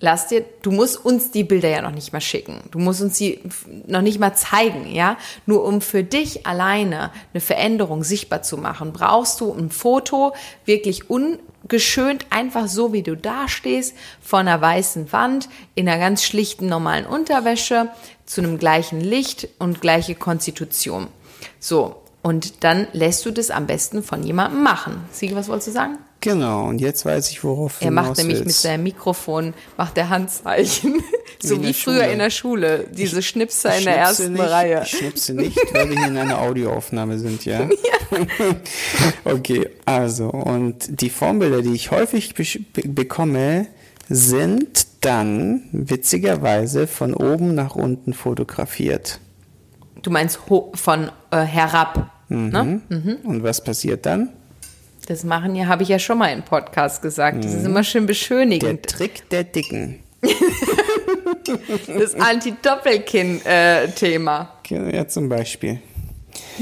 lass 0.00 0.28
dir, 0.28 0.44
du 0.62 0.70
musst 0.70 1.04
uns 1.04 1.30
die 1.30 1.44
Bilder 1.44 1.68
ja 1.68 1.82
noch 1.82 1.92
nicht 1.92 2.12
mal 2.12 2.20
schicken. 2.20 2.62
Du 2.70 2.78
musst 2.78 3.00
uns 3.00 3.18
die 3.18 3.40
noch 3.86 4.02
nicht 4.02 4.18
mal 4.18 4.34
zeigen, 4.34 4.90
ja. 4.90 5.16
Nur 5.46 5.64
um 5.64 5.80
für 5.80 6.02
dich 6.02 6.46
alleine 6.46 7.10
eine 7.32 7.40
Veränderung 7.40 8.04
sichtbar 8.04 8.42
zu 8.42 8.56
machen, 8.56 8.92
brauchst 8.92 9.40
du 9.40 9.52
ein 9.52 9.70
Foto 9.70 10.34
wirklich 10.64 11.10
ungeschönt, 11.10 12.26
einfach 12.30 12.68
so 12.68 12.92
wie 12.92 13.02
du 13.02 13.16
da 13.16 13.48
stehst, 13.48 13.94
vor 14.20 14.40
einer 14.40 14.60
weißen 14.60 15.12
Wand, 15.12 15.48
in 15.74 15.88
einer 15.88 15.98
ganz 15.98 16.22
schlichten 16.22 16.66
normalen 16.66 17.06
Unterwäsche, 17.06 17.88
zu 18.26 18.42
einem 18.42 18.58
gleichen 18.58 19.00
Licht 19.00 19.48
und 19.58 19.80
gleiche 19.80 20.14
Konstitution. 20.14 21.08
So. 21.60 22.02
Und 22.20 22.64
dann 22.64 22.88
lässt 22.92 23.24
du 23.24 23.30
das 23.30 23.50
am 23.50 23.66
besten 23.66 24.02
von 24.02 24.22
jemandem 24.24 24.62
machen. 24.62 25.04
Siege, 25.12 25.36
was 25.36 25.48
wolltest 25.48 25.68
du 25.68 25.72
sagen? 25.72 25.98
Genau, 26.20 26.64
und 26.66 26.80
jetzt 26.80 27.04
weiß 27.06 27.30
ich, 27.30 27.44
worauf 27.44 27.78
du 27.78 27.84
Er 27.84 27.92
macht 27.92 28.16
nämlich 28.18 28.38
mit 28.38 28.46
willst. 28.46 28.62
seinem 28.62 28.82
Mikrofon, 28.82 29.54
macht 29.76 29.96
der 29.96 30.08
Handzeichen. 30.10 31.00
so 31.40 31.58
wie 31.60 31.66
der 31.66 31.74
früher 31.74 31.94
Schule. 32.02 32.12
in 32.12 32.18
der 32.18 32.30
Schule. 32.30 32.86
Diese 32.90 33.22
Schnipser 33.22 33.70
Ich 33.74 33.78
in 33.78 33.84
der 33.84 33.92
schnipse 34.06 34.22
ersten 34.24 34.32
nicht, 34.32 34.42
Reihe. 34.50 34.82
Ich 34.84 34.90
schnipse 34.98 35.34
nicht, 35.34 35.56
weil 35.72 35.88
wir 35.90 35.96
hier 35.96 36.08
in 36.08 36.16
einer 36.16 36.40
Audioaufnahme 36.40 37.18
sind, 37.20 37.44
ja? 37.44 37.68
okay, 39.24 39.68
also, 39.84 40.28
und 40.30 41.00
die 41.00 41.10
Formbilder, 41.10 41.62
die 41.62 41.74
ich 41.74 41.90
häufig 41.90 42.34
be 42.34 42.44
bekomme, 42.88 43.66
sind 44.08 44.86
dann 45.02 45.68
witzigerweise 45.72 46.86
von 46.86 47.14
oben 47.14 47.54
nach 47.54 47.76
unten 47.76 48.12
fotografiert. 48.12 49.20
Du 50.02 50.10
meinst 50.10 50.40
ho- 50.48 50.72
von 50.74 51.10
äh, 51.30 51.38
herab. 51.42 52.10
Ne? 52.30 52.80
Und 53.24 53.42
was 53.42 53.62
passiert 53.64 54.04
dann? 54.06 54.30
Das 55.08 55.24
machen 55.24 55.56
ja, 55.56 55.66
habe 55.68 55.82
ich 55.82 55.88
ja 55.88 55.98
schon 55.98 56.18
mal 56.18 56.30
im 56.34 56.42
Podcast 56.42 57.00
gesagt. 57.00 57.42
Das 57.42 57.54
ist 57.54 57.64
immer 57.64 57.82
schön 57.82 58.02
Mhm. 58.02 58.08
Der 58.08 58.12
beschönigend. 58.12 58.86
Trick 58.86 59.26
der 59.30 59.44
Dicken. 59.44 60.00
Das 61.86 62.14
Anti-Doppelkinn-Thema. 62.14 64.52
Ja, 64.68 65.08
zum 65.08 65.30
Beispiel. 65.30 65.80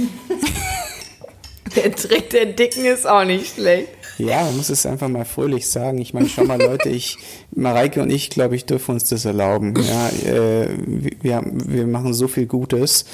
der 1.76 1.92
Trick 1.92 2.30
der 2.30 2.46
Dicken 2.46 2.85
ist 2.85 3.04
auch 3.04 3.24
nicht 3.24 3.54
schlecht. 3.54 3.88
Ja, 4.18 4.44
man 4.44 4.57
muss 4.57 4.70
es 4.70 4.87
einfach 4.87 5.09
mal 5.09 5.24
fröhlich 5.24 5.68
sagen. 5.68 5.98
Ich 5.98 6.14
meine, 6.14 6.29
schau 6.29 6.44
mal, 6.44 6.61
Leute, 6.61 6.88
ich, 6.88 7.18
Mareike 7.55 8.00
und 8.02 8.11
ich, 8.11 8.31
glaube 8.31 8.57
ich, 8.57 8.64
dürfen 8.64 8.92
uns 8.92 9.05
das 9.05 9.24
erlauben. 9.24 9.74
Ja, 9.83 10.09
äh, 10.09 10.68
wir, 11.22 11.42
wir 11.44 11.87
machen 11.87 12.14
so 12.14 12.26
viel 12.26 12.46
Gutes 12.46 13.05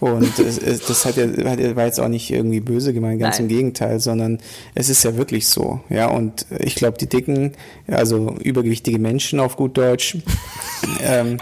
und 0.00 0.38
es, 0.38 0.58
es, 0.58 0.80
das 0.86 1.04
hat 1.04 1.16
ja, 1.16 1.76
war 1.76 1.86
jetzt 1.86 2.00
auch 2.00 2.08
nicht 2.08 2.30
irgendwie 2.30 2.60
böse 2.60 2.92
gemeint, 2.92 3.20
ganz 3.20 3.36
Nein. 3.36 3.44
im 3.44 3.56
Gegenteil, 3.56 4.00
sondern 4.00 4.38
es 4.74 4.88
ist 4.88 5.04
ja 5.04 5.16
wirklich 5.16 5.48
so. 5.48 5.80
Ja, 5.88 6.10
und 6.10 6.46
ich 6.58 6.74
glaube, 6.74 6.98
die 6.98 7.08
dicken, 7.08 7.52
also 7.86 8.34
übergewichtige 8.42 8.98
Menschen 8.98 9.40
auf 9.40 9.56
gut 9.56 9.76
Deutsch, 9.76 10.18
ähm, 11.02 11.38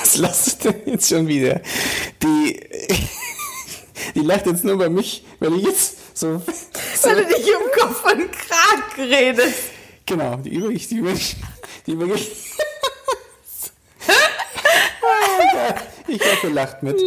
was 0.00 0.16
lasst 0.16 0.64
denn 0.64 0.74
jetzt 0.86 1.08
schon 1.08 1.28
wieder? 1.28 1.60
Die, 2.22 2.60
die 4.14 4.20
lacht 4.20 4.46
jetzt 4.46 4.64
nur 4.64 4.78
bei 4.78 4.88
mich, 4.88 5.24
weil 5.38 5.54
ich 5.54 5.64
jetzt 5.64 5.96
so, 6.18 6.42
so 6.96 7.08
Weil 7.08 7.16
du 7.16 7.26
dich 7.26 7.46
um 7.54 7.62
Kopf 7.78 8.04
und 8.04 8.32
Kragen 8.32 9.02
redest. 9.02 9.70
Genau, 10.04 10.36
die 10.36 10.54
übergewichtigen 10.54 11.04
Menschen. 11.04 11.42
Die 11.86 11.92
übergewichtigen. 11.92 12.38
ich 16.08 16.20
hoffe, 16.20 16.48
lacht 16.48 16.82
mit. 16.82 17.00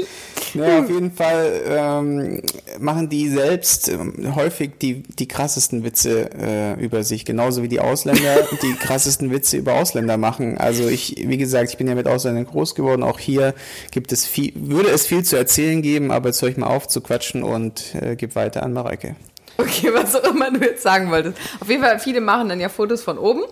Ja, 0.54 0.80
auf 0.80 0.90
jeden 0.90 1.12
Fall 1.12 1.62
ähm, 1.66 2.42
machen 2.80 3.10
die 3.10 3.30
selbst 3.30 3.90
ähm, 3.90 4.36
häufig 4.36 4.72
die, 4.82 5.04
die 5.04 5.28
krassesten 5.28 5.84
Witze 5.84 6.30
äh, 6.34 6.84
über 6.84 7.04
sich, 7.04 7.26
genauso 7.26 7.64
wie 7.64 7.68
die 7.68 7.80
Ausländer 7.80 8.48
die 8.62 8.74
krassesten 8.74 9.32
Witze 9.32 9.58
über 9.58 9.76
Ausländer 9.76 10.18
machen. 10.18 10.58
Also 10.58 10.88
ich, 10.88 11.16
wie 11.28 11.38
gesagt, 11.38 11.70
ich 11.70 11.78
bin 11.78 11.88
ja 11.88 11.96
mit 11.96 12.08
Ausländern 12.08 12.46
groß 12.46 12.76
geworden. 12.76 13.04
Auch 13.04 13.20
hier 13.20 13.54
gibt 13.92 14.12
es 14.12 14.26
viel, 14.26 14.54
würde 14.56 14.90
es 14.90 15.06
viel 15.06 15.24
zu 15.24 15.36
erzählen 15.36 15.82
geben, 15.82 16.12
aber 16.12 16.30
jetzt 16.30 16.42
höre 16.42 16.50
ich 16.50 16.58
mal 16.58 16.68
auf 16.68 16.88
zu 16.88 17.02
quatschen 17.02 17.44
und 17.44 17.96
äh, 17.96 18.16
gebe 18.16 18.36
weiter 18.36 18.64
an 18.64 18.74
Mareike. 18.74 19.16
Okay, 19.58 19.90
was 19.94 20.16
auch 20.16 20.34
immer 20.34 20.52
du 20.52 20.60
jetzt 20.60 20.84
sagen 20.84 21.12
wolltest. 21.12 21.38
Auf 21.60 21.70
jeden 21.70 21.84
Fall, 21.84 22.00
viele 22.00 22.22
machen 22.22 22.50
dann 22.50 22.60
ja 22.60 22.70
Fotos 22.70 23.02
von 23.02 23.18
oben. 23.18 23.44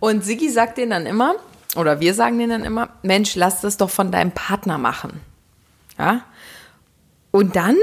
Und 0.00 0.24
Sigi 0.24 0.48
sagt 0.50 0.78
denen 0.78 0.90
dann 0.90 1.06
immer, 1.06 1.36
oder 1.76 2.00
wir 2.00 2.14
sagen 2.14 2.38
denen 2.38 2.50
dann 2.50 2.64
immer, 2.64 2.90
Mensch, 3.02 3.34
lass 3.34 3.60
das 3.60 3.76
doch 3.76 3.90
von 3.90 4.10
deinem 4.10 4.32
Partner 4.32 4.78
machen. 4.78 5.20
Ja? 5.98 6.22
Und 7.32 7.56
dann 7.56 7.76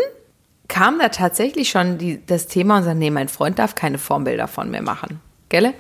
kam 0.70 1.00
da 1.00 1.10
tatsächlich 1.10 1.70
schon 1.70 1.98
die, 1.98 2.26
das 2.26 2.48
Thema 2.48 2.78
und 2.78 2.84
sagte, 2.84 3.00
nee, 3.00 3.10
mein 3.10 3.28
Freund 3.28 3.60
darf 3.60 3.76
keine 3.76 3.98
Formbilder 3.98 4.48
von 4.48 4.72
mir 4.72 4.82
machen. 4.82 5.20
Gelle? 5.50 5.74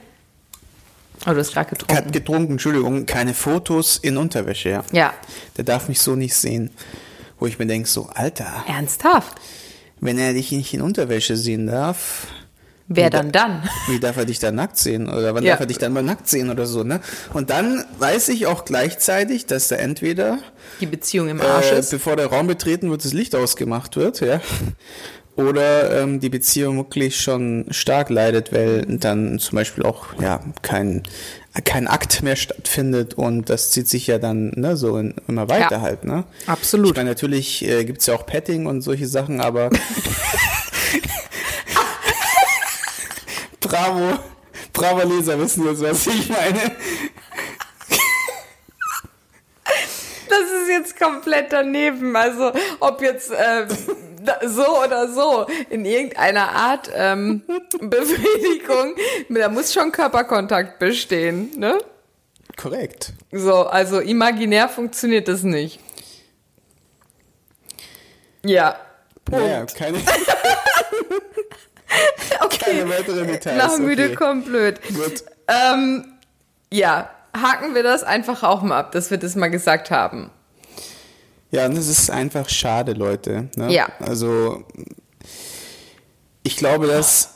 Oh, 1.25 1.31
du 1.31 1.37
hast 1.37 1.53
gerade 1.53 1.69
getrunken. 1.69 1.95
Hat 1.95 2.11
getrunken, 2.11 2.51
Entschuldigung, 2.53 3.05
keine 3.05 3.33
Fotos 3.33 3.97
in 3.97 4.17
Unterwäsche, 4.17 4.69
ja. 4.69 4.83
Ja. 4.91 5.13
Der 5.57 5.63
darf 5.63 5.87
mich 5.87 6.01
so 6.01 6.15
nicht 6.15 6.35
sehen. 6.35 6.71
Wo 7.39 7.45
ich 7.45 7.59
mir 7.59 7.67
denke, 7.67 7.87
so, 7.87 8.09
Alter, 8.13 8.65
Ernsthaft? 8.67 9.37
wenn 10.01 10.17
er 10.17 10.33
dich 10.33 10.51
nicht 10.51 10.73
in 10.73 10.81
Unterwäsche 10.81 11.37
sehen 11.37 11.67
darf, 11.67 12.27
Wer 12.91 13.05
Wie 13.05 13.09
dann 13.11 13.31
da- 13.31 13.47
dann? 13.47 13.69
wie 13.87 13.99
darf 13.99 14.17
er 14.17 14.25
dich 14.25 14.39
dann 14.39 14.55
nackt 14.55 14.75
sehen? 14.77 15.07
Oder 15.07 15.35
wann 15.35 15.43
Ja. 15.43 15.51
darf 15.51 15.59
er 15.59 15.65
dich 15.67 15.77
dann 15.77 15.93
mal 15.93 16.01
nackt 16.01 16.27
sehen 16.27 16.49
oder 16.49 16.65
so, 16.65 16.83
ne? 16.83 16.99
Und 17.33 17.51
dann 17.51 17.85
weiß 17.99 18.29
ich 18.29 18.47
auch 18.47 18.65
gleichzeitig, 18.65 19.45
dass 19.45 19.67
da 19.67 19.75
entweder, 19.75 20.39
Die 20.81 20.87
Beziehung 20.87 21.29
im 21.29 21.39
Arsch 21.39 21.71
äh, 21.71 21.77
ist. 21.79 21.91
bevor 21.91 22.15
der 22.15 22.25
Raum 22.27 22.47
betreten 22.47 22.89
wird, 22.89 23.05
das 23.05 23.13
Licht 23.13 23.35
ausgemacht 23.35 23.95
wird, 23.95 24.21
ja. 24.21 24.41
Oder 25.35 26.01
ähm, 26.01 26.19
die 26.19 26.29
Beziehung 26.29 26.77
wirklich 26.77 27.21
schon 27.21 27.65
stark 27.69 28.09
leidet, 28.09 28.51
weil 28.51 28.85
dann 28.87 29.39
zum 29.39 29.55
Beispiel 29.55 29.85
auch 29.85 30.07
ja 30.19 30.41
kein, 30.63 31.03
kein 31.63 31.87
Akt 31.87 32.23
mehr 32.23 32.35
stattfindet 32.35 33.13
und 33.13 33.49
das 33.49 33.71
zieht 33.71 33.87
sich 33.87 34.07
ja 34.07 34.17
dann 34.17 34.51
ne, 34.55 34.75
so 34.75 34.97
in, 34.97 35.13
immer 35.29 35.47
weiter 35.47 35.75
Ja. 35.77 35.81
halt. 35.81 36.03
Ne? 36.03 36.25
Absolut. 36.45 36.89
Ich 36.91 36.95
meine, 36.97 37.09
natürlich 37.11 37.63
äh, 37.65 37.85
gibt's 37.85 38.07
ja 38.07 38.15
auch 38.15 38.25
Petting 38.25 38.65
und 38.65 38.81
solche 38.81 39.07
Sachen, 39.07 39.39
aber 39.39 39.69
Bravo, 43.79 44.19
bravo 44.73 45.07
Leser 45.07 45.39
wissen 45.39 45.65
jetzt, 45.65 45.81
was 45.81 46.07
ich 46.07 46.27
meine. 46.27 46.59
Das 50.29 50.51
ist 50.61 50.69
jetzt 50.69 50.99
komplett 50.99 51.53
daneben. 51.53 52.13
Also 52.13 52.51
ob 52.81 53.01
jetzt 53.01 53.31
äh, 53.31 53.67
so 54.45 54.83
oder 54.83 55.07
so 55.07 55.47
in 55.69 55.85
irgendeiner 55.85 56.49
Art 56.49 56.91
ähm, 56.93 57.43
Befriedigung, 57.79 58.95
da 59.29 59.47
muss 59.47 59.71
schon 59.71 59.93
Körperkontakt 59.93 60.79
bestehen, 60.79 61.57
ne? 61.57 61.77
Korrekt. 62.57 63.13
So, 63.31 63.65
also 63.65 64.01
imaginär 64.01 64.67
funktioniert 64.67 65.29
das 65.29 65.43
nicht. 65.43 65.79
Ja. 68.43 68.77
Punkt. 69.23 69.45
Naja, 69.45 69.65
keine, 69.65 69.99
okay. 72.43 72.57
keine 72.57 72.89
weiteren 72.89 73.27
Details. 73.27 73.57
Nach 73.57 73.77
müde 73.77 74.05
okay. 74.05 74.15
kommt 74.15 74.45
blöd. 74.45 74.79
Gut. 74.87 75.23
Ähm, 75.47 76.05
ja, 76.71 77.09
haken 77.35 77.75
wir 77.75 77.83
das 77.83 78.03
einfach 78.03 78.43
auch 78.43 78.61
mal 78.61 78.79
ab, 78.79 78.91
dass 78.91 79.11
wir 79.11 79.17
das 79.17 79.35
mal 79.35 79.49
gesagt 79.49 79.91
haben. 79.91 80.29
Ja, 81.51 81.65
und 81.65 81.75
das 81.75 81.87
ist 81.87 82.11
einfach 82.11 82.47
schade, 82.49 82.93
Leute. 82.93 83.49
Ne? 83.55 83.71
Ja. 83.73 83.89
Also, 83.99 84.63
ich 86.43 86.57
glaube, 86.57 86.87
dass, 86.87 87.33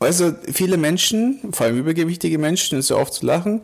du, 0.00 0.38
viele 0.52 0.76
Menschen, 0.76 1.52
vor 1.52 1.66
allem 1.66 1.78
übergewichtige 1.78 2.38
Menschen, 2.38 2.78
ist 2.78 2.90
ja 2.90 2.96
oft 2.96 3.14
zu 3.14 3.24
lachen, 3.24 3.62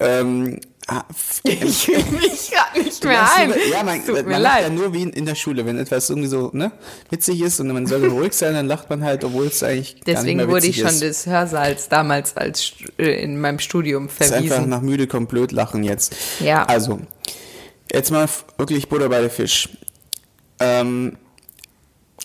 ähm, 0.00 0.60
ah, 0.88 1.04
Ich 1.44 1.88
will 1.88 2.04
mich 2.20 2.50
gerade 2.50 2.82
nicht 2.82 3.04
mehr 3.04 3.34
ein. 3.36 3.52
Ja, 3.70 3.82
man, 3.82 4.00
Es 4.00 4.06
tut 4.06 4.16
man 4.16 4.24
mir 4.26 4.38
lacht 4.38 4.54
leid. 4.54 4.62
ja 4.64 4.70
nur 4.70 4.92
wie 4.92 5.02
in, 5.02 5.10
in 5.10 5.24
der 5.26 5.34
Schule, 5.34 5.64
wenn 5.66 5.78
etwas 5.78 6.08
irgendwie 6.10 6.28
so 6.28 6.50
ne, 6.52 6.72
witzig 7.10 7.40
ist 7.40 7.60
und 7.60 7.68
man 7.72 7.86
soll 7.86 8.06
ruhig 8.06 8.32
sein, 8.32 8.54
dann 8.54 8.66
lacht 8.66 8.90
man 8.90 9.02
halt, 9.04 9.24
obwohl 9.24 9.46
es 9.46 9.62
eigentlich 9.62 9.92
gar 9.92 9.96
nicht 9.96 10.06
Deswegen 10.08 10.36
mehr 10.38 10.48
wurde 10.48 10.66
ich 10.66 10.78
schon 10.78 10.88
ist. 10.88 11.02
des 11.02 11.26
Hörsaals 11.26 11.88
damals 11.88 12.36
als 12.36 12.72
äh, 12.98 13.22
in 13.22 13.40
meinem 13.40 13.58
Studium 13.58 14.06
Es 14.18 14.26
ist 14.26 14.32
einfach 14.32 14.48
verwiesen. 14.54 14.70
nach 14.70 14.80
müde 14.82 15.06
kommt 15.06 15.28
blöd 15.28 15.52
lachen 15.52 15.84
jetzt. 15.84 16.14
Ja. 16.40 16.64
Also, 16.64 17.00
jetzt 17.92 18.10
mal 18.10 18.28
wirklich 18.58 18.88
Butter 18.88 19.08
bei 19.08 19.20
der 19.20 19.30
Fisch. 19.30 19.68
Ähm, 20.58 21.16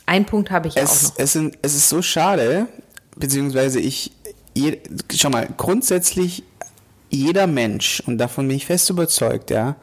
Ein 0.05 0.25
Punkt 0.25 0.51
habe 0.51 0.67
ich 0.67 0.75
ja 0.75 0.83
auch 0.83 0.85
es, 0.91 1.03
noch. 1.03 1.13
es, 1.19 1.33
sind, 1.33 1.57
es 1.61 1.75
ist 1.75 1.89
so 1.89 2.01
schade, 2.01 2.67
beziehungsweise 3.15 3.79
ich, 3.79 4.11
je, 4.53 4.79
schau 5.13 5.29
mal, 5.29 5.47
grundsätzlich 5.57 6.43
jeder 7.15 7.47
Mensch, 7.47 8.03
und 8.05 8.17
davon 8.17 8.47
bin 8.47 8.57
ich 8.57 8.65
fest 8.65 8.89
überzeugt, 8.89 9.49
ja, 9.49 9.75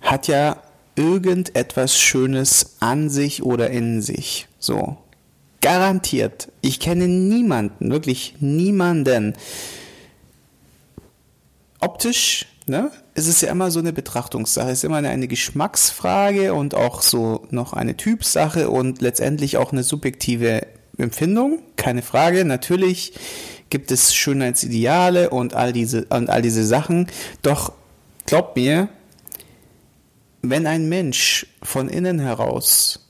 hat 0.00 0.28
ja 0.28 0.62
irgendetwas 0.96 1.98
Schönes 1.98 2.76
an 2.80 3.08
sich 3.08 3.42
oder 3.42 3.70
in 3.70 4.02
sich. 4.02 4.48
So. 4.58 4.98
Garantiert. 5.62 6.50
Ich 6.62 6.80
kenne 6.80 7.06
niemanden, 7.06 7.90
wirklich 7.90 8.36
niemanden. 8.40 9.34
Optisch, 11.80 12.46
ne? 12.66 12.90
Es 13.14 13.26
ist 13.26 13.42
ja 13.42 13.50
immer 13.50 13.70
so 13.70 13.78
eine 13.78 13.92
Betrachtungssache, 13.92 14.70
es 14.70 14.78
ist 14.78 14.84
immer 14.84 14.96
eine, 14.96 15.10
eine 15.10 15.28
Geschmacksfrage 15.28 16.54
und 16.54 16.74
auch 16.74 17.02
so 17.02 17.46
noch 17.50 17.74
eine 17.74 17.96
Typsache 17.96 18.70
und 18.70 19.02
letztendlich 19.02 19.58
auch 19.58 19.72
eine 19.72 19.82
subjektive 19.82 20.66
Empfindung, 20.96 21.60
keine 21.76 22.02
Frage. 22.02 22.44
Natürlich 22.44 23.12
gibt 23.70 23.90
es 23.90 24.14
Schönheitsideale 24.14 25.30
und 25.30 25.54
all 25.54 25.72
diese 25.72 26.04
und 26.06 26.28
all 26.28 26.42
diese 26.42 26.64
Sachen, 26.64 27.06
doch 27.42 27.72
glaubt 28.26 28.56
mir, 28.56 28.88
wenn 30.42 30.66
ein 30.66 30.88
Mensch 30.88 31.46
von 31.62 31.88
innen 31.88 32.18
heraus 32.18 33.06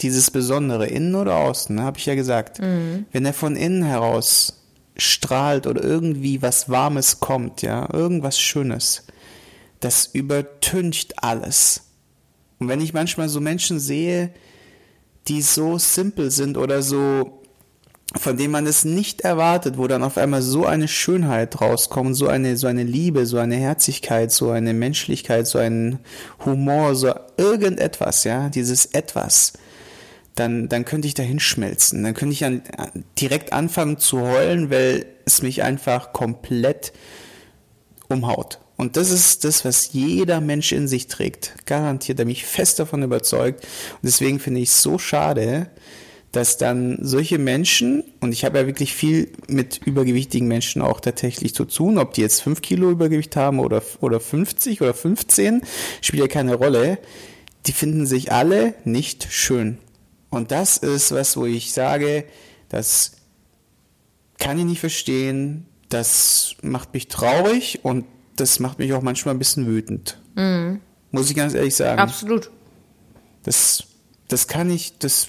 dieses 0.00 0.30
Besondere, 0.30 0.86
innen 0.86 1.14
oder 1.14 1.36
außen, 1.36 1.80
habe 1.80 1.98
ich 1.98 2.06
ja 2.06 2.14
gesagt, 2.14 2.58
wenn 3.12 3.24
er 3.24 3.32
von 3.32 3.56
innen 3.56 3.84
heraus 3.84 4.60
strahlt 4.96 5.66
oder 5.66 5.82
irgendwie 5.82 6.42
was 6.42 6.68
Warmes 6.68 7.20
kommt, 7.20 7.62
ja, 7.62 7.88
irgendwas 7.92 8.38
Schönes, 8.38 9.04
das 9.80 10.06
übertüncht 10.06 11.22
alles. 11.22 11.82
Und 12.58 12.68
wenn 12.68 12.80
ich 12.80 12.92
manchmal 12.92 13.28
so 13.28 13.40
Menschen 13.40 13.78
sehe, 13.80 14.30
die 15.28 15.42
so 15.42 15.78
simpel 15.78 16.30
sind 16.30 16.56
oder 16.56 16.82
so, 16.82 17.42
von 18.16 18.36
denen 18.36 18.52
man 18.52 18.66
es 18.66 18.84
nicht 18.84 19.22
erwartet, 19.22 19.76
wo 19.76 19.88
dann 19.88 20.02
auf 20.02 20.16
einmal 20.16 20.42
so 20.42 20.66
eine 20.66 20.88
Schönheit 20.88 21.60
rauskommt, 21.60 22.16
so 22.16 22.28
eine, 22.28 22.56
so 22.56 22.66
eine 22.66 22.84
Liebe, 22.84 23.26
so 23.26 23.38
eine 23.38 23.56
Herzlichkeit, 23.56 24.30
so 24.30 24.50
eine 24.50 24.72
Menschlichkeit, 24.72 25.46
so 25.46 25.58
ein 25.58 25.98
Humor, 26.44 26.94
so 26.94 27.12
irgendetwas, 27.36 28.24
ja, 28.24 28.48
dieses 28.48 28.86
etwas, 28.86 29.54
dann, 30.36 30.68
dann 30.68 30.84
könnte 30.84 31.08
ich 31.08 31.14
da 31.14 31.22
hinschmelzen. 31.22 32.02
Dann 32.04 32.14
könnte 32.14 32.32
ich 32.32 32.44
an, 32.44 32.62
direkt 33.20 33.52
anfangen 33.52 33.98
zu 33.98 34.20
heulen, 34.20 34.70
weil 34.70 35.06
es 35.24 35.42
mich 35.42 35.62
einfach 35.62 36.12
komplett 36.12 36.92
umhaut. 38.08 38.60
Und 38.76 38.96
das 38.96 39.10
ist 39.10 39.44
das, 39.44 39.64
was 39.64 39.92
jeder 39.92 40.40
Mensch 40.40 40.72
in 40.72 40.88
sich 40.88 41.06
trägt. 41.06 41.54
Garantiert, 41.66 42.18
da 42.18 42.24
bin 42.24 42.32
ich 42.32 42.44
fest 42.44 42.78
davon 42.78 43.02
überzeugt. 43.02 43.64
Und 43.64 44.00
deswegen 44.02 44.40
finde 44.40 44.60
ich 44.60 44.68
es 44.70 44.82
so 44.82 44.98
schade, 44.98 45.70
dass 46.34 46.56
dann 46.56 46.98
solche 47.00 47.38
Menschen, 47.38 48.02
und 48.20 48.32
ich 48.32 48.44
habe 48.44 48.58
ja 48.58 48.66
wirklich 48.66 48.92
viel 48.92 49.30
mit 49.46 49.80
übergewichtigen 49.84 50.48
Menschen 50.48 50.82
auch 50.82 50.98
tatsächlich 50.98 51.54
zu 51.54 51.64
tun, 51.64 51.96
ob 51.96 52.12
die 52.12 52.22
jetzt 52.22 52.42
5 52.42 52.60
Kilo 52.60 52.90
Übergewicht 52.90 53.36
haben 53.36 53.60
oder, 53.60 53.82
oder 54.00 54.18
50 54.18 54.82
oder 54.82 54.94
15, 54.94 55.62
spielt 56.00 56.22
ja 56.22 56.28
keine 56.28 56.56
Rolle, 56.56 56.98
die 57.66 57.72
finden 57.72 58.04
sich 58.04 58.32
alle 58.32 58.74
nicht 58.84 59.28
schön. 59.30 59.78
Und 60.28 60.50
das 60.50 60.76
ist 60.76 61.12
was, 61.12 61.36
wo 61.36 61.46
ich 61.46 61.72
sage, 61.72 62.24
das 62.68 63.12
kann 64.38 64.58
ich 64.58 64.64
nicht 64.64 64.80
verstehen, 64.80 65.66
das 65.88 66.56
macht 66.62 66.94
mich 66.94 67.06
traurig 67.06 67.80
und 67.84 68.06
das 68.34 68.58
macht 68.58 68.80
mich 68.80 68.92
auch 68.92 69.02
manchmal 69.02 69.36
ein 69.36 69.38
bisschen 69.38 69.68
wütend. 69.68 70.20
Muss 71.12 71.30
ich 71.30 71.36
ganz 71.36 71.54
ehrlich 71.54 71.76
sagen. 71.76 72.00
Absolut. 72.00 72.50
Das, 73.44 73.84
das 74.26 74.48
kann 74.48 74.68
ich, 74.72 74.98
das 74.98 75.28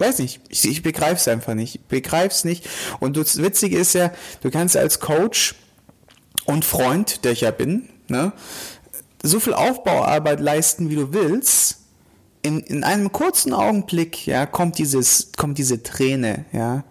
weiß 0.00 0.18
nicht. 0.18 0.40
Ich, 0.48 0.64
ich 0.64 0.82
begreife 0.82 1.16
es 1.16 1.28
einfach 1.28 1.54
nicht. 1.54 1.76
Ich 1.76 1.80
begreife 1.82 2.28
es 2.28 2.44
nicht. 2.44 2.68
Und 3.00 3.16
das 3.16 3.40
Witzige 3.40 3.78
ist 3.78 3.94
ja, 3.94 4.12
du 4.42 4.50
kannst 4.50 4.76
als 4.76 5.00
Coach 5.00 5.54
und 6.46 6.64
Freund, 6.64 7.24
der 7.24 7.32
ich 7.32 7.42
ja 7.42 7.50
bin, 7.50 7.88
ne, 8.08 8.32
so 9.22 9.40
viel 9.40 9.54
Aufbauarbeit 9.54 10.40
leisten, 10.40 10.90
wie 10.90 10.96
du 10.96 11.12
willst. 11.12 11.80
In, 12.42 12.60
in 12.60 12.84
einem 12.84 13.10
kurzen 13.10 13.54
Augenblick, 13.54 14.26
ja, 14.26 14.44
kommt 14.44 14.76
dieses, 14.78 15.30
kommt 15.36 15.56
diese 15.58 15.82
Träne, 15.82 16.44
ja. 16.52 16.84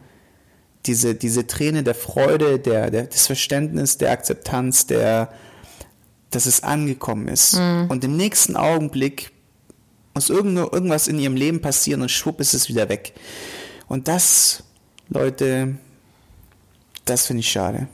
Diese, 0.85 1.15
diese 1.15 1.47
Träne 1.47 1.83
der 1.83 1.95
Freude, 1.95 2.59
der, 2.59 2.91
der, 2.91 3.03
des 3.03 3.27
Verständnis, 3.27 3.97
der 3.99 4.11
Akzeptanz, 4.11 4.85
der, 4.85 5.31
dass 6.29 6.45
es 6.45 6.63
angekommen 6.63 7.27
ist. 7.29 7.53
Und 7.87 8.03
im 8.03 8.17
nächsten 8.17 8.57
Augenblick 8.57 9.31
muss 10.13 10.29
irgend, 10.29 10.57
irgendwas 10.57 11.07
in 11.07 11.19
ihrem 11.19 11.35
Leben 11.35 11.61
passieren 11.61 12.01
und 12.01 12.11
schwupp 12.11 12.39
ist 12.39 12.53
es 12.53 12.69
wieder 12.69 12.89
weg. 12.89 13.13
Und 13.87 14.07
das, 14.07 14.63
Leute, 15.09 15.75
das 17.05 17.25
finde 17.25 17.41
ich 17.41 17.51
schade. 17.51 17.87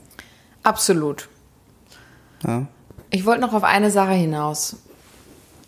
Absolut. 0.62 1.28
Ja. 2.46 2.66
Ich 3.10 3.26
wollte 3.26 3.40
noch 3.40 3.54
auf 3.54 3.64
eine 3.64 3.90
Sache 3.90 4.12
hinaus. 4.12 4.76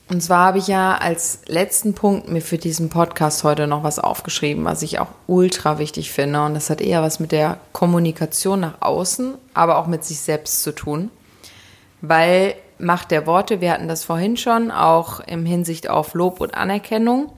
Und 0.09 0.23
zwar 0.23 0.47
habe 0.47 0.59
ich 0.59 0.67
ja 0.67 0.99
als 0.99 1.41
letzten 1.47 1.95
Punkt 1.95 2.29
mir 2.29 2.43
für 2.43 2.59
diesen 2.59 2.91
Podcast 2.91 3.45
heute 3.45 3.67
noch 3.67 3.83
was 3.83 3.99
aufgeschrieben, 3.99 4.65
was 4.65 4.83
ich 4.83 4.99
auch 4.99 5.09
ultra 5.27 5.79
wichtig 5.79 6.13
finde. 6.13 6.45
Und 6.45 6.55
das 6.55 6.69
hat 6.69 6.81
eher 6.81 7.03
was 7.03 7.19
mit 7.19 7.33
der 7.33 7.59
Kommunikation 7.73 8.61
nach 8.61 8.83
außen, 8.83 9.35
aber 9.55 9.79
auch 9.79 9.87
mit 9.87 10.05
sich 10.05 10.21
selbst 10.21 10.63
zu 10.63 10.73
tun. 10.73 11.11
Weil 12.03 12.57
Macht 12.83 13.13
der 13.13 13.27
Worte, 13.27 13.61
wir 13.61 13.73
hatten 13.73 13.87
das 13.87 14.05
vorhin 14.05 14.37
schon, 14.37 14.71
auch 14.71 15.21
im 15.21 15.47
Hinsicht 15.47 15.89
auf 15.89 16.15
Lob 16.15 16.41
und 16.41 16.55
Anerkennung. 16.55 17.33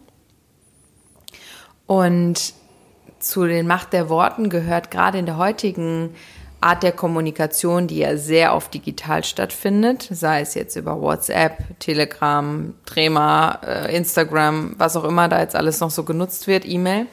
Und 1.87 2.55
zu 3.19 3.45
den 3.45 3.67
Macht 3.67 3.93
der 3.93 4.09
Worten 4.09 4.49
gehört 4.49 4.91
gerade 4.91 5.19
in 5.19 5.27
der 5.27 5.37
heutigen 5.37 6.15
Art 6.63 6.83
der 6.83 6.93
Kommunikation, 6.93 7.89
die 7.89 7.99
ja 7.99 8.17
sehr 8.17 8.55
oft 8.55 8.73
digital 8.73 9.23
stattfindet, 9.23 10.09
sei 10.11 10.41
es 10.41 10.55
jetzt 10.55 10.77
über 10.77 10.99
WhatsApp, 10.99 11.79
Telegram, 11.79 12.73
Trema, 12.87 13.59
äh, 13.63 13.95
Instagram, 13.95 14.75
was 14.79 14.97
auch 14.97 15.05
immer 15.05 15.29
da 15.29 15.41
jetzt 15.41 15.57
alles 15.57 15.81
noch 15.81 15.91
so 15.91 16.05
genutzt 16.05 16.47
wird, 16.47 16.67
E-Mail, 16.67 17.07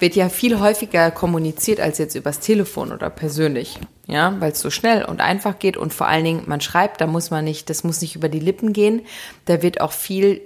wird 0.00 0.16
ja 0.16 0.28
viel 0.28 0.60
häufiger 0.60 1.10
kommuniziert 1.10 1.80
als 1.80 1.96
jetzt 1.96 2.14
übers 2.14 2.40
Telefon 2.40 2.92
oder 2.92 3.08
persönlich, 3.08 3.78
ja, 4.10 4.34
weil 4.40 4.52
es 4.52 4.60
so 4.60 4.70
schnell 4.70 5.04
und 5.04 5.20
einfach 5.20 5.58
geht 5.58 5.76
und 5.76 5.92
vor 5.94 6.08
allen 6.08 6.24
Dingen 6.24 6.42
man 6.46 6.60
schreibt, 6.60 7.00
da 7.00 7.06
muss 7.06 7.30
man 7.30 7.44
nicht, 7.44 7.70
das 7.70 7.84
muss 7.84 8.00
nicht 8.00 8.16
über 8.16 8.28
die 8.28 8.40
Lippen 8.40 8.72
gehen, 8.72 9.02
da 9.44 9.62
wird 9.62 9.80
auch 9.80 9.92
viel 9.92 10.40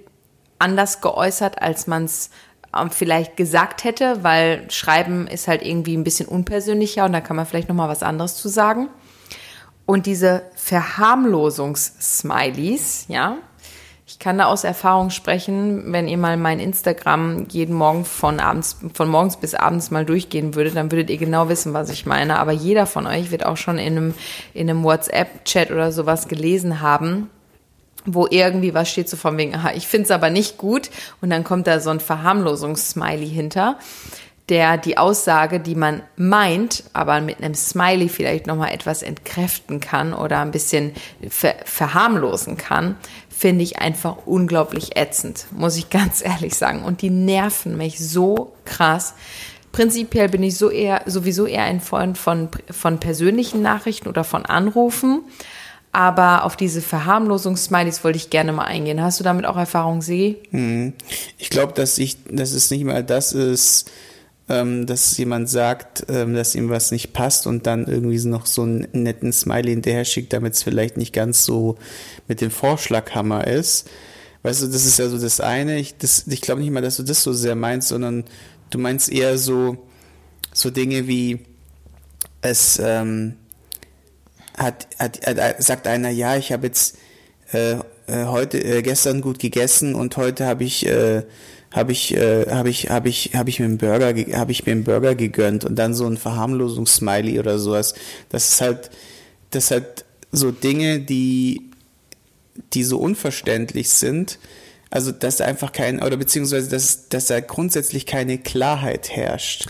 anders 0.59 1.01
geäußert, 1.01 1.63
als 1.63 1.87
man 1.87 2.05
es 2.05 2.29
ähm, 2.77 2.91
vielleicht 2.91 3.37
gesagt 3.37 3.85
hätte, 3.85 4.23
weil 4.23 4.71
Schreiben 4.71 5.27
ist 5.27 5.49
halt 5.49 5.63
irgendwie 5.63 5.97
ein 5.97 6.05
bisschen 6.05 6.29
unpersönlicher 6.29 7.07
und 7.07 7.13
da 7.13 7.23
kann 7.23 7.37
man 7.37 7.47
vielleicht 7.47 7.71
noch 7.71 7.77
mal 7.77 7.89
was 7.89 8.03
anderes 8.03 8.37
zu 8.37 8.49
sagen. 8.49 8.91
Und 9.87 10.07
diese 10.07 10.43
Verharmlosungs-Smileys, 10.57 13.05
ja, 13.09 13.37
ich 14.15 14.21
kann 14.21 14.39
da 14.39 14.45
aus 14.45 14.63
Erfahrung 14.63 15.11
sprechen, 15.11 15.93
wenn 15.93 16.07
ihr 16.07 16.17
mal 16.17 16.37
mein 16.37 16.61
Instagram 16.61 17.47
jeden 17.51 17.75
Morgen 17.75 18.05
von 18.05 18.39
abends, 18.39 18.77
von 18.95 19.09
morgens 19.09 19.39
bis 19.39 19.57
abends 19.57 19.91
mal 19.91 20.05
durchgehen 20.05 20.55
würdet, 20.55 20.77
dann 20.77 20.93
würdet 20.93 21.11
ihr 21.11 21.19
genau 21.19 21.49
wissen, 21.49 21.75
was 21.75 21.91
ich 21.91 22.07
meine. 22.07 22.39
Aber 22.39 22.53
jeder 22.53 22.87
von 22.87 23.09
euch 23.09 23.33
wird 23.33 23.45
auch 23.45 23.57
schon 23.57 23.77
in 23.77 23.97
einem, 23.97 24.15
in 24.55 24.71
einem 24.71 24.85
WhatsApp-Chat 24.85 25.73
oder 25.73 25.91
sowas 25.91 26.29
gelesen 26.29 26.81
haben, 26.81 27.29
wo 28.07 28.29
irgendwie 28.31 28.73
was 28.73 28.89
steht 28.89 29.09
so 29.09 29.17
von 29.17 29.37
wegen, 29.37 29.53
aha, 29.57 29.73
ich 29.75 29.89
finde 29.89 30.05
es 30.05 30.11
aber 30.13 30.31
nicht 30.31 30.59
gut 30.59 30.91
und 31.21 31.31
dann 31.31 31.43
kommt 31.43 31.67
da 31.67 31.81
so 31.81 31.91
ein 31.91 31.99
Verharmlosungssmiley 31.99 33.29
hinter, 33.29 33.81
der 34.49 34.77
die 34.77 34.99
Aussage, 34.99 35.59
die 35.59 35.75
man 35.75 36.03
meint, 36.17 36.85
aber 36.93 37.21
mit 37.21 37.39
einem 37.39 37.55
Smiley 37.55 38.11
vielleicht 38.11 38.47
nochmal 38.47 38.73
etwas 38.73 39.03
entkräften 39.03 39.81
kann 39.81 40.13
oder 40.13 40.41
ein 40.41 40.51
bisschen 40.51 40.93
ver 41.29 41.55
verharmlosen 41.65 42.59
kann, 42.59 42.97
finde 43.45 43.63
ich 43.63 43.79
einfach 43.79 44.17
unglaublich 44.25 44.97
ätzend, 44.97 45.45
muss 45.51 45.77
ich 45.77 45.91
ganz 45.91 46.25
ehrlich 46.25 46.55
sagen. 46.55 46.83
Und 46.83 47.03
die 47.03 47.11
nerven 47.11 47.77
mich 47.77 47.99
so 47.99 48.55
krass. 48.65 49.13
Prinzipiell 49.71 50.31
bin 50.31 50.43
ich 50.43 50.57
so 50.57 50.71
eher, 50.71 51.03
sowieso 51.05 51.45
eher 51.45 51.65
ein 51.65 51.83
Freund 51.83 52.17
von, 52.17 52.49
von 52.71 53.01
persönlichen 53.01 53.61
Nachrichten 53.61 54.09
oder 54.09 54.25
von 54.25 54.47
Anrufen. 54.47 55.21
Aber 55.93 56.45
auf 56.45 56.57
diese 56.57 56.81
Verharmlosungssmileys 56.81 58.03
wollte 58.03 58.17
ich 58.17 58.31
gerne 58.31 58.55
mal 58.55 58.65
eingehen. 58.65 59.03
Hast 59.03 59.21
du 59.21 59.25
damit 59.25 59.45
auch 59.45 59.59
Erfahrung, 59.59 60.01
See? 60.01 60.39
Hm. 60.49 60.95
Ich 61.37 61.51
glaube, 61.51 61.75
dass 61.75 61.99
ich, 61.99 62.17
dass 62.25 62.53
es 62.53 62.71
nicht 62.71 62.85
mal 62.85 63.05
das 63.05 63.35
ist, 63.35 63.91
ähm, 64.49 64.87
dass 64.87 65.17
jemand 65.17 65.49
sagt, 65.49 66.05
ähm, 66.09 66.35
dass 66.35 66.55
ihm 66.55 66.69
was 66.69 66.91
nicht 66.91 67.13
passt 67.13 67.47
und 67.47 67.67
dann 67.67 67.87
irgendwie 67.87 68.23
noch 68.27 68.47
so 68.47 68.63
einen 68.63 68.87
netten 68.93 69.33
Smiley 69.33 69.71
hinterher 69.71 70.05
schickt, 70.05 70.33
damit 70.33 70.55
es 70.55 70.63
vielleicht 70.63 70.97
nicht 70.97 71.13
ganz 71.13 71.45
so 71.45 71.77
mit 72.29 72.41
dem 72.41 72.51
Vorschlaghammer 72.51 73.47
ist. 73.47 73.89
Weißt 74.43 74.63
du, 74.63 74.67
das 74.67 74.85
ist 74.85 74.99
ja 74.99 75.09
so 75.09 75.19
das 75.19 75.41
eine. 75.41 75.79
Ich, 75.79 75.95
ich 76.27 76.41
glaube 76.43 76.61
nicht 76.61 76.71
mal, 76.71 76.83
dass 76.83 76.99
du 76.99 77.03
das 77.03 77.23
so 77.23 77.33
sehr 77.33 77.55
meinst, 77.55 77.89
sondern 77.89 78.25
du 78.69 78.79
meinst 78.79 79.11
eher 79.11 79.39
so, 79.39 79.79
so 80.53 80.71
Dinge 80.71 81.09
wie 81.09 81.41
es, 82.43 82.79
ähm, 82.79 83.37
hat, 84.59 84.87
hat, 84.99 85.27
hat, 85.27 85.63
sagt 85.63 85.87
einer, 85.87 86.11
ja, 86.11 86.37
ich 86.37 86.53
habe 86.53 86.67
jetzt 86.67 86.99
äh, 87.53 87.77
äh, 88.07 88.27
heute, 88.27 88.63
äh, 88.63 88.83
gestern 88.83 89.23
gut 89.23 89.39
gegessen 89.39 89.95
und 89.95 90.19
heute 90.19 90.45
habe 90.45 90.65
ich, 90.65 90.85
äh, 90.87 91.23
habe 91.75 91.91
ich, 91.91 92.17
äh, 92.17 92.47
habe 92.51 92.71
ich, 92.71 92.89
habe 92.89 93.09
ich, 93.09 93.33
habe 93.35 93.51
ich 93.51 93.59
mir 93.59 93.67
einen 93.67 93.79
Burger, 93.79 94.15
habe 94.39 94.53
ich 94.53 94.65
mir 94.65 94.73
einen 94.73 94.85
Burger 94.85 95.17
gegönnt 95.17 95.65
und 95.65 95.75
dann 95.75 95.93
so 95.93 96.07
ein 96.07 96.17
Verharmlosungssmiley 96.17 97.41
oder 97.41 97.59
sowas. 97.59 97.95
Das 98.29 98.49
ist 98.49 98.61
halt, 98.61 98.91
das 99.51 99.73
halt 99.73 100.05
so 100.31 100.53
Dinge, 100.53 101.01
die, 101.01 101.71
die 102.73 102.85
so 102.85 102.99
unverständlich 102.99 103.91
sind. 103.91 104.39
Also, 104.91 105.11
dass 105.11 105.39
da 105.39 105.47
einfach 105.47 105.73
kein, 105.73 106.01
oder 106.01 106.17
beziehungsweise, 106.17 106.71
dass, 106.71 107.09
dass 107.09 107.27
da 107.27 107.41
grundsätzlich 107.41 108.07
keine 108.07 108.39
Klarheit 108.39 109.11
herrscht. 109.11 109.67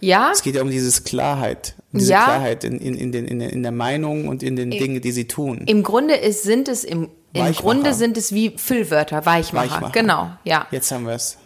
Ja. 0.00 0.32
Es 0.34 0.42
geht 0.42 0.56
ja 0.56 0.62
um 0.62 0.70
dieses 0.70 1.04
Klarheit, 1.04 1.74
diese 1.92 2.12
ja. 2.12 2.24
Klarheit 2.24 2.64
in, 2.64 2.78
in, 2.78 2.94
in, 2.94 3.12
den, 3.12 3.26
in, 3.26 3.40
in 3.40 3.62
der 3.62 3.72
Meinung 3.72 4.28
und 4.28 4.42
in 4.42 4.56
den 4.56 4.72
Im, 4.72 4.78
Dingen, 4.78 5.00
die 5.00 5.12
sie 5.12 5.26
tun. 5.26 5.62
Im 5.64 5.82
Grunde 5.82 6.16
ist, 6.16 6.42
sind 6.42 6.68
es 6.68 6.84
im, 6.84 7.08
im 7.32 7.52
Grunde 7.54 7.94
sind 7.94 8.18
es 8.18 8.34
wie 8.34 8.52
Füllwörter, 8.58 9.24
Weichmacher. 9.24 9.70
Weichmacher. 9.70 9.92
Genau, 9.92 10.30
ja. 10.44 10.66
Jetzt 10.70 10.90
haben 10.90 11.06
wir 11.06 11.14
es. 11.14 11.38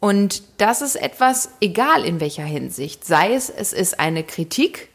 Und 0.00 0.42
das 0.58 0.80
ist 0.80 0.96
etwas, 0.96 1.50
egal 1.60 2.04
in 2.04 2.20
welcher 2.20 2.44
Hinsicht. 2.44 3.04
Sei 3.04 3.34
es, 3.34 3.50
es 3.50 3.72
ist 3.72 3.98
eine 3.98 4.22
Kritik, 4.22 4.90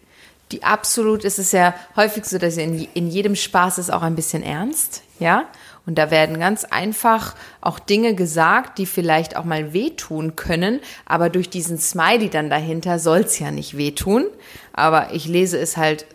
die 0.52 0.64
absolut, 0.64 1.26
es 1.26 1.40
ist 1.40 1.52
ja 1.52 1.74
häufig 1.96 2.26
so, 2.26 2.38
dass 2.38 2.58
in, 2.58 2.88
in 2.94 3.10
jedem 3.10 3.36
Spaß 3.36 3.80
ist 3.80 3.92
auch 3.92 4.04
ein 4.04 4.16
bisschen 4.16 4.44
ernst, 4.44 5.02
ja. 5.20 5.46
Und 5.86 5.98
da 5.98 6.12
werden 6.12 6.40
ganz 6.40 6.64
einfach 6.64 7.36
auch 7.60 7.78
Dinge 7.80 8.16
gesagt, 8.16 8.78
die 8.78 8.86
vielleicht 8.86 9.36
auch 9.36 9.44
mal 9.44 9.74
wehtun 9.74 10.38
können, 10.38 10.80
aber 11.06 11.30
durch 11.30 11.50
diesen 11.50 11.78
Smiley 11.78 12.30
dann 12.30 12.50
dahinter 12.50 13.00
soll's 13.00 13.38
ja 13.40 13.52
nicht 13.52 13.76
wehtun. 13.76 14.26
Aber 14.72 15.14
ich 15.14 15.28
lese 15.28 15.60
es 15.60 15.76
halt 15.76 16.06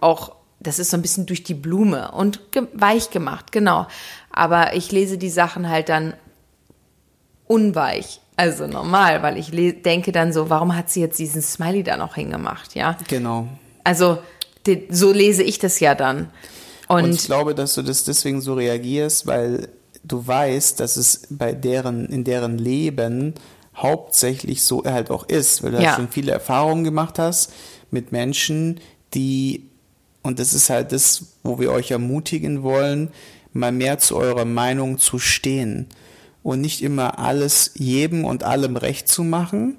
auch, 0.00 0.36
das 0.60 0.78
ist 0.78 0.90
so 0.90 0.96
ein 0.96 1.02
bisschen 1.02 1.26
durch 1.26 1.42
die 1.42 1.54
Blume 1.54 2.12
und 2.12 2.40
weich 2.72 3.10
gemacht, 3.10 3.50
genau. 3.50 3.88
Aber 4.30 4.74
ich 4.74 4.92
lese 4.92 5.18
die 5.18 5.30
Sachen 5.30 5.68
halt 5.68 5.88
dann 5.88 6.14
unweich. 7.46 8.20
Also 8.36 8.66
normal, 8.66 9.22
weil 9.22 9.38
ich 9.38 9.50
denke 9.82 10.12
dann 10.12 10.32
so, 10.32 10.50
warum 10.50 10.76
hat 10.76 10.90
sie 10.90 11.00
jetzt 11.00 11.18
diesen 11.18 11.40
Smiley 11.40 11.82
da 11.82 11.96
noch 11.96 12.16
hingemacht, 12.16 12.74
ja? 12.74 12.96
Genau. 13.08 13.48
Also 13.82 14.18
so 14.90 15.12
lese 15.12 15.42
ich 15.42 15.58
das 15.58 15.80
ja 15.80 15.94
dann. 15.94 16.28
Und, 16.88 17.04
und 17.04 17.14
ich 17.14 17.24
glaube, 17.24 17.54
dass 17.54 17.74
du 17.74 17.82
das 17.82 18.04
deswegen 18.04 18.40
so 18.40 18.54
reagierst, 18.54 19.26
weil 19.26 19.68
du 20.04 20.26
weißt, 20.26 20.78
dass 20.80 20.96
es 20.96 21.26
bei 21.30 21.52
deren, 21.52 22.06
in 22.06 22.24
deren 22.24 22.58
Leben 22.58 23.34
hauptsächlich 23.74 24.62
so 24.62 24.84
halt 24.84 25.10
auch 25.10 25.28
ist, 25.28 25.62
weil 25.62 25.72
du 25.72 25.78
ja. 25.78 25.88
halt 25.88 25.96
schon 25.96 26.08
viele 26.08 26.32
Erfahrungen 26.32 26.84
gemacht 26.84 27.18
hast 27.18 27.52
mit 27.90 28.12
Menschen, 28.12 28.80
die, 29.14 29.68
und 30.22 30.38
das 30.38 30.52
ist 30.52 30.68
halt 30.68 30.92
das, 30.92 31.26
wo 31.42 31.58
wir 31.58 31.72
euch 31.72 31.90
ermutigen 31.90 32.62
wollen, 32.62 33.10
mal 33.52 33.72
mehr 33.72 33.98
zu 33.98 34.16
eurer 34.16 34.44
Meinung 34.44 34.98
zu 34.98 35.18
stehen 35.18 35.88
und 36.46 36.60
nicht 36.60 36.80
immer 36.80 37.18
alles 37.18 37.72
jedem 37.74 38.24
und 38.24 38.44
allem 38.44 38.76
recht 38.76 39.08
zu 39.08 39.24
machen, 39.24 39.76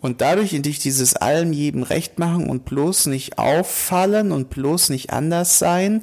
und 0.00 0.20
dadurch 0.20 0.60
durch 0.62 0.80
dieses 0.80 1.14
allem 1.14 1.52
jedem 1.52 1.84
recht 1.84 2.18
machen 2.18 2.50
und 2.50 2.64
bloß 2.64 3.06
nicht 3.06 3.38
auffallen 3.38 4.32
und 4.32 4.50
bloß 4.50 4.88
nicht 4.88 5.12
anders 5.12 5.60
sein, 5.60 6.02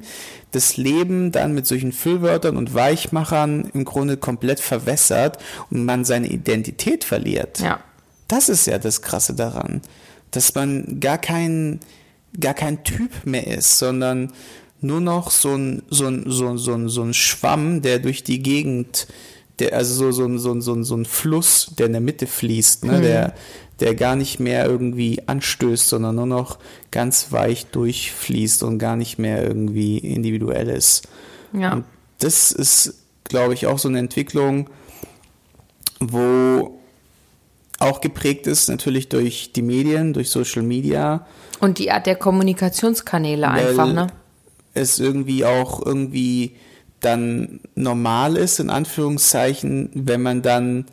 das 0.52 0.78
Leben 0.78 1.32
dann 1.32 1.52
mit 1.52 1.66
solchen 1.66 1.92
Füllwörtern 1.92 2.56
und 2.56 2.72
Weichmachern 2.72 3.70
im 3.74 3.84
Grunde 3.84 4.16
komplett 4.16 4.58
verwässert 4.58 5.36
und 5.70 5.84
man 5.84 6.06
seine 6.06 6.28
Identität 6.28 7.04
verliert. 7.04 7.60
Ja. 7.60 7.80
Das 8.26 8.48
ist 8.48 8.66
ja 8.66 8.78
das 8.78 9.02
Krasse 9.02 9.34
daran, 9.34 9.82
dass 10.30 10.54
man 10.54 10.98
gar 11.00 11.18
kein, 11.18 11.80
gar 12.40 12.54
kein 12.54 12.82
Typ 12.84 13.26
mehr 13.26 13.48
ist, 13.48 13.78
sondern 13.78 14.32
nur 14.80 15.02
noch 15.02 15.30
so 15.30 15.54
ein, 15.54 15.82
so 15.90 16.06
ein, 16.06 16.24
so 16.26 16.48
ein, 16.48 16.56
so 16.56 16.72
ein, 16.72 16.88
so 16.88 17.02
ein 17.02 17.12
Schwamm, 17.12 17.82
der 17.82 17.98
durch 17.98 18.24
die 18.24 18.42
Gegend 18.42 19.08
der, 19.60 19.74
also 19.74 19.94
so, 19.94 20.12
so, 20.12 20.38
so, 20.38 20.60
so, 20.60 20.82
so 20.82 20.96
ein 20.96 21.04
Fluss, 21.04 21.72
der 21.78 21.86
in 21.86 21.92
der 21.92 22.00
Mitte 22.00 22.26
fließt, 22.26 22.84
ne, 22.84 22.98
mhm. 22.98 23.02
der, 23.02 23.34
der 23.80 23.94
gar 23.94 24.16
nicht 24.16 24.40
mehr 24.40 24.66
irgendwie 24.66 25.22
anstößt, 25.26 25.88
sondern 25.88 26.16
nur 26.16 26.26
noch 26.26 26.58
ganz 26.90 27.32
weich 27.32 27.66
durchfließt 27.66 28.62
und 28.62 28.78
gar 28.78 28.96
nicht 28.96 29.18
mehr 29.18 29.46
irgendwie 29.46 29.98
individuell 29.98 30.68
ist. 30.68 31.08
Ja. 31.52 31.74
Und 31.74 31.84
das 32.18 32.52
ist, 32.52 32.94
glaube 33.24 33.54
ich, 33.54 33.66
auch 33.66 33.78
so 33.78 33.88
eine 33.88 33.98
Entwicklung, 33.98 34.68
wo 35.98 36.78
auch 37.78 38.00
geprägt 38.00 38.46
ist 38.46 38.68
natürlich 38.68 39.08
durch 39.08 39.52
die 39.52 39.62
Medien, 39.62 40.12
durch 40.12 40.30
Social 40.30 40.62
Media. 40.62 41.26
Und 41.60 41.78
die 41.78 41.90
Art 41.90 42.06
der 42.06 42.16
Kommunikationskanäle 42.16 43.48
einfach, 43.48 43.92
ne? 43.92 44.08
Es 44.74 44.98
irgendwie 44.98 45.44
auch 45.44 45.84
irgendwie 45.84 46.56
dann 47.00 47.60
normal 47.74 48.36
ist, 48.36 48.60
in 48.60 48.70
Anführungszeichen, 48.70 49.90
wenn 49.94 50.22
man 50.22 50.42
dann 50.42 50.86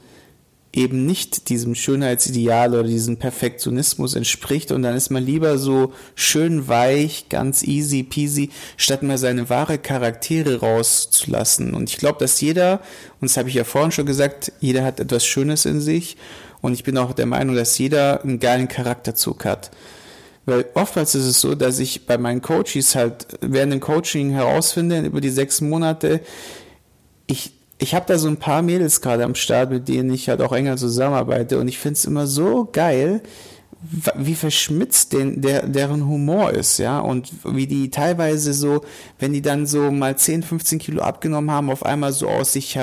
eben 0.73 1.05
nicht 1.05 1.49
diesem 1.49 1.75
Schönheitsideal 1.75 2.73
oder 2.73 2.83
diesem 2.83 3.17
Perfektionismus 3.17 4.15
entspricht 4.15 4.71
und 4.71 4.83
dann 4.83 4.95
ist 4.95 5.09
man 5.09 5.25
lieber 5.25 5.57
so 5.57 5.91
schön 6.13 6.67
weich, 6.67 7.29
ganz 7.29 7.63
easy 7.63 8.03
peasy, 8.03 8.51
statt 8.75 9.01
mal 9.01 9.17
seine 9.17 9.49
wahre 9.49 9.79
Charaktere 9.79 10.59
rauszulassen. 10.59 11.73
Und 11.73 11.89
ich 11.89 11.97
glaube, 11.97 12.19
dass 12.19 12.39
jeder, 12.41 12.81
und 13.19 13.29
das 13.29 13.37
habe 13.37 13.49
ich 13.49 13.55
ja 13.55 13.63
vorhin 13.63 13.91
schon 13.91 14.05
gesagt, 14.05 14.51
jeder 14.59 14.83
hat 14.83 14.99
etwas 14.99 15.25
Schönes 15.25 15.65
in 15.65 15.81
sich 15.81 16.15
und 16.61 16.73
ich 16.73 16.83
bin 16.83 16.97
auch 16.97 17.13
der 17.13 17.25
Meinung, 17.25 17.55
dass 17.55 17.77
jeder 17.77 18.21
einen 18.21 18.39
geilen 18.39 18.67
Charakterzug 18.67 19.45
hat. 19.45 19.71
Weil 20.47 20.65
oftmals 20.75 21.13
ist 21.13 21.25
es 21.25 21.41
so, 21.41 21.55
dass 21.55 21.77
ich 21.77 22.05
bei 22.07 22.17
meinen 22.17 22.41
Coaches 22.41 22.95
halt 22.95 23.27
während 23.41 23.73
dem 23.73 23.81
Coaching 23.81 24.31
herausfinde, 24.31 25.01
über 25.01 25.21
die 25.21 25.29
sechs 25.29 25.61
Monate, 25.61 26.21
ich 27.27 27.51
ich 27.79 27.93
habe 27.93 28.05
da 28.07 28.17
so 28.17 28.27
ein 28.27 28.37
paar 28.37 28.61
Mädels 28.63 29.01
gerade 29.01 29.23
am 29.23 29.35
Start, 29.35 29.69
mit 29.69 29.87
denen 29.87 30.11
ich 30.11 30.29
halt 30.29 30.41
auch 30.41 30.51
enger 30.51 30.77
zusammenarbeite. 30.77 31.59
Und 31.59 31.67
ich 31.67 31.77
finde 31.77 31.93
es 31.93 32.05
immer 32.05 32.25
so 32.25 32.67
geil, 32.71 33.21
wie 34.15 34.33
verschmitzt 34.33 35.13
den, 35.13 35.41
der, 35.41 35.67
deren 35.67 36.07
Humor 36.07 36.51
ist, 36.51 36.79
ja, 36.79 36.99
und 36.99 37.31
wie 37.45 37.67
die 37.67 37.91
teilweise 37.91 38.53
so, 38.53 38.81
wenn 39.19 39.33
die 39.33 39.43
dann 39.43 39.67
so 39.67 39.91
mal 39.91 40.17
10, 40.17 40.41
15 40.41 40.79
Kilo 40.79 41.03
abgenommen 41.03 41.51
haben, 41.51 41.69
auf 41.69 41.85
einmal 41.85 42.11
so 42.11 42.27
aus 42.27 42.53
sich 42.53 42.75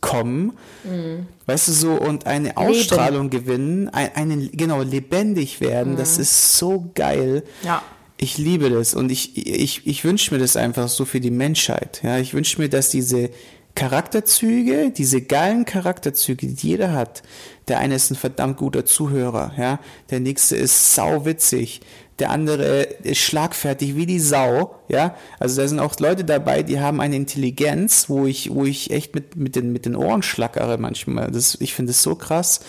herauskommen, 0.00 0.52
mhm. 0.84 1.26
weißt 1.46 1.68
du, 1.68 1.72
so, 1.72 1.92
und 1.92 2.26
eine 2.26 2.56
Ausstrahlung 2.56 3.30
Leben. 3.30 3.44
gewinnen, 3.44 3.88
ein, 3.90 4.14
einen, 4.14 4.50
genau, 4.52 4.82
lebendig 4.82 5.60
werden, 5.60 5.94
mhm. 5.94 5.96
das 5.96 6.18
ist 6.18 6.56
so 6.56 6.90
geil. 6.94 7.44
Ja. 7.62 7.82
Ich 8.16 8.36
liebe 8.36 8.68
das 8.68 8.94
und 8.94 9.10
ich, 9.10 9.36
ich, 9.36 9.86
ich 9.86 10.04
wünsche 10.04 10.34
mir 10.34 10.40
das 10.40 10.56
einfach 10.56 10.88
so 10.88 11.04
für 11.04 11.20
die 11.20 11.30
Menschheit, 11.30 12.00
ja, 12.02 12.18
ich 12.18 12.34
wünsche 12.34 12.60
mir, 12.60 12.68
dass 12.68 12.90
diese 12.90 13.30
Charakterzüge, 13.76 14.90
diese 14.90 15.22
geilen 15.22 15.64
Charakterzüge, 15.64 16.48
die 16.48 16.68
jeder 16.68 16.92
hat. 16.92 17.22
Der 17.68 17.78
eine 17.78 17.94
ist 17.94 18.10
ein 18.10 18.16
verdammt 18.16 18.56
guter 18.56 18.84
Zuhörer, 18.84 19.52
ja. 19.56 19.78
Der 20.10 20.18
nächste 20.18 20.56
ist 20.56 20.94
sauwitzig. 20.94 21.80
Der 22.20 22.30
andere 22.30 22.82
ist 22.82 23.18
schlagfertig 23.18 23.96
wie 23.96 24.06
die 24.06 24.20
Sau, 24.20 24.76
ja. 24.88 25.16
Also 25.38 25.60
da 25.60 25.66
sind 25.66 25.80
auch 25.80 25.98
Leute 25.98 26.24
dabei, 26.24 26.62
die 26.62 26.78
haben 26.78 27.00
eine 27.00 27.16
Intelligenz, 27.16 28.08
wo 28.08 28.26
ich, 28.26 28.54
wo 28.54 28.64
ich 28.64 28.90
echt 28.90 29.14
mit, 29.14 29.36
mit 29.36 29.56
den, 29.56 29.72
mit 29.72 29.86
den 29.86 29.96
Ohren 29.96 30.22
schlackere 30.22 30.78
manchmal. 30.78 31.30
Das, 31.30 31.56
ich 31.60 31.74
finde 31.74 31.90
es 31.90 32.02
so 32.02 32.14
krass. 32.14 32.60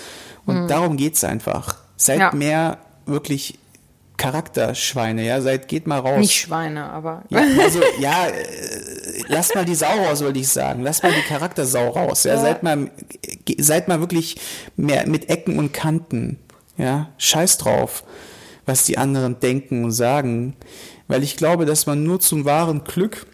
Und 0.45 0.63
mhm. 0.63 0.67
darum 0.67 0.97
geht's 0.97 1.23
einfach. 1.23 1.75
Seid 1.97 2.19
ja. 2.19 2.31
mehr 2.33 2.79
wirklich 3.05 3.59
Charakterschweine, 4.21 5.25
ja, 5.25 5.41
seid, 5.41 5.67
geht 5.67 5.87
mal 5.87 5.99
raus. 5.99 6.19
Nicht 6.19 6.35
Schweine, 6.35 6.91
aber. 6.91 7.23
Ja, 7.29 7.39
also, 7.59 7.81
ja, 7.99 8.27
äh, 8.27 9.23
lasst 9.27 9.55
mal 9.55 9.65
die 9.65 9.73
Sau 9.73 9.87
raus, 9.87 10.23
wollte 10.23 10.37
ich 10.37 10.47
sagen. 10.47 10.83
Lasst 10.83 11.01
mal 11.01 11.11
die 11.11 11.27
Charaktersau 11.27 11.89
raus, 11.89 12.23
ja, 12.25 12.35
ja. 12.35 12.41
seid 12.41 12.61
mal, 12.61 12.91
seid 13.57 13.87
mal 13.87 13.99
wirklich 13.99 14.39
mehr 14.75 15.07
mit 15.07 15.29
Ecken 15.29 15.57
und 15.57 15.73
Kanten, 15.73 16.37
ja, 16.77 17.09
scheiß 17.17 17.57
drauf, 17.57 18.03
was 18.71 18.85
die 18.85 18.97
anderen 18.97 19.39
denken 19.41 19.83
und 19.83 19.91
sagen, 19.91 20.55
weil 21.09 21.23
ich 21.23 21.35
glaube, 21.35 21.65
dass 21.65 21.87
man 21.87 22.05
nur 22.05 22.21
zum 22.21 22.45
wahren 22.45 22.85
Glück 22.85 23.27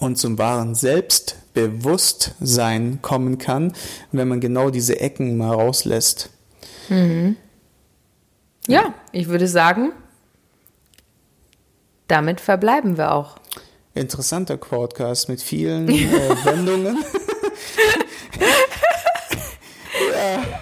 und 0.00 0.18
zum 0.18 0.36
wahren 0.36 0.74
Selbstbewusstsein 0.74 3.00
kommen 3.00 3.38
kann, 3.38 3.72
wenn 4.12 4.28
man 4.28 4.40
genau 4.40 4.68
diese 4.68 5.00
Ecken 5.00 5.38
mal 5.38 5.54
rauslässt. 5.54 6.28
Mhm. 6.90 7.36
Ja, 8.66 8.92
ich 9.12 9.28
würde 9.28 9.48
sagen, 9.48 9.92
damit 12.06 12.42
verbleiben 12.42 12.98
wir 12.98 13.12
auch. 13.12 13.36
Interessanter 13.94 14.58
Quadcast 14.58 15.30
mit 15.30 15.40
vielen 15.40 15.88
äh, 15.94 16.44
Wendungen. 16.44 16.98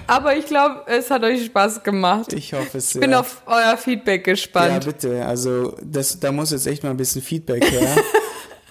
ja. 0.09 0.14
Aber 0.14 0.36
ich 0.36 0.46
glaube, 0.46 0.82
es 0.86 1.11
hat 1.11 1.22
euch 1.22 1.44
Spaß 1.46 1.82
gemacht. 1.82 2.32
Ich 2.32 2.52
hoffe 2.52 2.78
es. 2.78 2.94
Ich 2.94 3.00
bin 3.00 3.14
auf 3.14 3.42
euer 3.46 3.76
Feedback 3.76 4.24
gespannt. 4.24 4.84
Ja, 4.84 4.92
bitte. 4.92 5.24
Also, 5.24 5.76
das, 5.82 6.20
da 6.20 6.32
muss 6.32 6.50
jetzt 6.50 6.66
echt 6.66 6.82
mal 6.82 6.90
ein 6.90 6.96
bisschen 6.96 7.22
Feedback 7.22 7.64
her. 7.70 7.96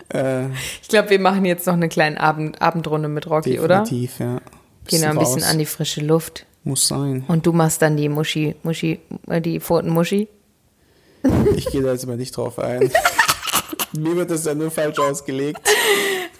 äh, 0.13 0.53
ich 0.81 0.87
glaube, 0.87 1.09
wir 1.09 1.19
machen 1.19 1.45
jetzt 1.45 1.67
noch 1.67 1.73
eine 1.73 1.89
kleine 1.89 2.19
Abend, 2.19 2.61
Abendrunde 2.61 3.07
mit 3.07 3.27
Rocky, 3.27 3.51
definitiv, 3.51 3.63
oder? 3.63 3.79
Definitiv, 3.83 4.19
ja. 4.19 4.41
Gehen 4.87 5.01
wir 5.01 5.09
ein 5.09 5.19
bisschen 5.19 5.43
an 5.43 5.57
die 5.57 5.65
frische 5.65 6.01
Luft. 6.01 6.45
Muss 6.63 6.87
sein. 6.87 7.25
Und 7.27 7.45
du 7.45 7.51
machst 7.51 7.81
dann 7.81 7.97
die 7.97 8.09
Muschi, 8.09 8.55
Muschi, 8.63 8.99
äh, 9.27 9.41
die 9.41 9.59
Pfotenmuschi. 9.59 10.29
Ich 11.55 11.67
gehe 11.67 11.81
da 11.81 11.91
jetzt 11.91 12.05
mal 12.05 12.17
nicht 12.17 12.35
drauf 12.35 12.59
ein. 12.59 12.91
Mir 13.97 14.15
wird 14.15 14.31
das 14.31 14.45
ja 14.45 14.55
nur 14.55 14.71
falsch 14.71 14.99
ausgelegt. 14.99 15.59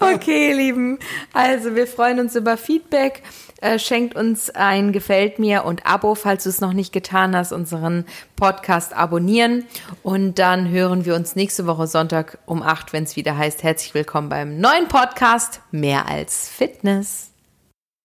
Okay, 0.14 0.52
Lieben. 0.52 0.98
Also, 1.32 1.74
wir 1.74 1.86
freuen 1.86 2.20
uns 2.20 2.36
über 2.36 2.56
Feedback. 2.56 3.22
Äh, 3.60 3.78
schenkt 3.78 4.14
uns 4.14 4.50
ein 4.50 4.92
Gefällt 4.92 5.38
mir 5.38 5.64
und 5.64 5.86
Abo, 5.86 6.14
falls 6.14 6.44
du 6.44 6.50
es 6.50 6.60
noch 6.60 6.72
nicht 6.72 6.92
getan 6.92 7.34
hast, 7.34 7.52
unseren 7.52 8.04
Podcast 8.36 8.94
abonnieren. 8.94 9.64
Und 10.02 10.38
dann 10.38 10.68
hören 10.68 11.04
wir 11.04 11.14
uns 11.14 11.36
nächste 11.36 11.66
Woche 11.66 11.86
Sonntag 11.86 12.38
um 12.46 12.62
8, 12.62 12.92
wenn 12.92 13.04
es 13.04 13.16
wieder 13.16 13.36
heißt, 13.36 13.62
herzlich 13.62 13.94
willkommen 13.94 14.28
beim 14.28 14.58
neuen 14.58 14.88
Podcast 14.88 15.60
Mehr 15.70 16.08
als 16.08 16.48
Fitness. 16.48 17.33